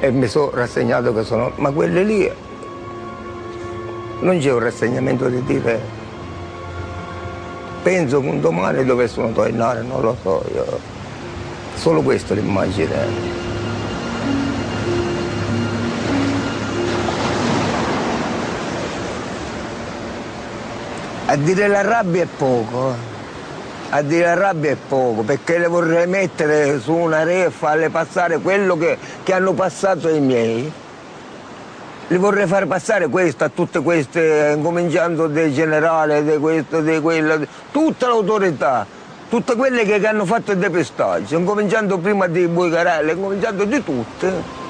e 0.01 0.11
mi 0.11 0.27
sono 0.29 0.51
rassegnato 0.53 1.15
che 1.15 1.25
sono... 1.25 1.53
Ma 1.57 1.71
quelle 1.71 2.03
lì 2.03 2.31
non 4.21 4.39
c'è 4.39 4.53
un 4.53 4.59
rassegnamento 4.61 5.29
di 5.29 5.43
dire 5.45 6.03
penso 7.85 8.21
che 8.23 8.29
un 8.29 8.41
domani 8.41 8.83
dovessero 8.85 9.31
tornare, 9.31 9.83
non 9.83 10.01
lo 10.01 10.17
so 10.23 10.43
io. 10.53 10.79
Solo 11.75 12.01
questa 12.01 12.33
l'immagine. 12.33 13.44
A 21.35 21.37
dire 21.37 21.67
la 21.67 21.81
rabbia 21.81 22.23
è 22.23 22.27
poco, 22.27 22.91
eh. 22.91 22.95
a 23.91 24.03
dire 24.03 24.25
la 24.27 24.35
rabbia 24.35 24.71
è 24.71 24.77
poco, 24.77 25.23
perché 25.23 25.59
le 25.59 25.67
vorrei 25.67 26.07
mettere 26.07 26.79
su 26.79 26.93
una 26.93 27.25
re 27.25 27.47
e 27.47 27.51
farle 27.51 27.91
passare 27.91 28.39
quello 28.39 28.79
che, 28.79 28.97
che 29.25 29.33
hanno 29.33 29.53
passato 29.53 30.09
i 30.09 30.21
miei. 30.21 30.73
Li 32.07 32.17
vorrei 32.19 32.47
far 32.47 32.69
passare 32.69 33.09
questo 33.09 33.43
a 33.43 33.49
tutte 33.49 33.81
queste, 33.81 34.57
cominciando 34.63 35.27
dai 35.27 35.53
generali, 35.53 36.23
di 36.23 36.39
questo, 36.39 36.81
di 36.83 37.01
quello, 37.01 37.45
tutta 37.73 38.07
l'autorità, 38.07 38.87
tutte 39.29 39.57
quelle 39.57 39.85
che, 39.85 39.99
che 39.99 40.07
hanno 40.07 40.27
fatto 40.27 40.53
il 40.53 40.59
depistaggio, 40.59 41.43
cominciando 41.43 41.99
prima 41.99 42.29
di 42.29 42.47
Buicarelli, 42.47 43.21
cominciando 43.21 43.65
di 43.65 43.83
tutte. 43.83 44.64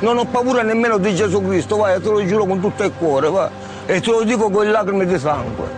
Non 0.00 0.16
ho 0.16 0.24
paura 0.24 0.62
nemmeno 0.62 0.96
di 0.96 1.14
Gesù 1.14 1.42
Cristo, 1.42 1.76
vai, 1.76 2.00
te 2.00 2.08
lo 2.08 2.24
giuro 2.24 2.46
con 2.46 2.58
tutto 2.58 2.84
il 2.84 2.92
cuore, 2.96 3.28
va. 3.28 3.50
E 3.84 4.00
te 4.00 4.10
lo 4.10 4.22
dico 4.22 4.48
con 4.48 4.64
le 4.64 4.70
lacrime 4.70 5.04
di 5.04 5.18
sangue. 5.18 5.68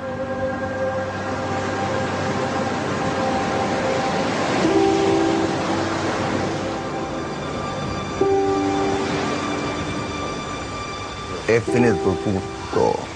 È 11.44 11.60
finito 11.60 12.16
tutto. 12.22 13.10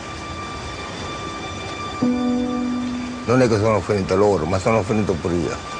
Non 3.27 3.43
è 3.43 3.49
che 3.49 3.57
sono 3.59 3.81
finito 3.81 4.17
loro, 4.17 4.45
ma 4.45 4.59
sono 4.59 4.83
finito 4.83 5.13
pure 5.13 5.35
io. 5.35 5.76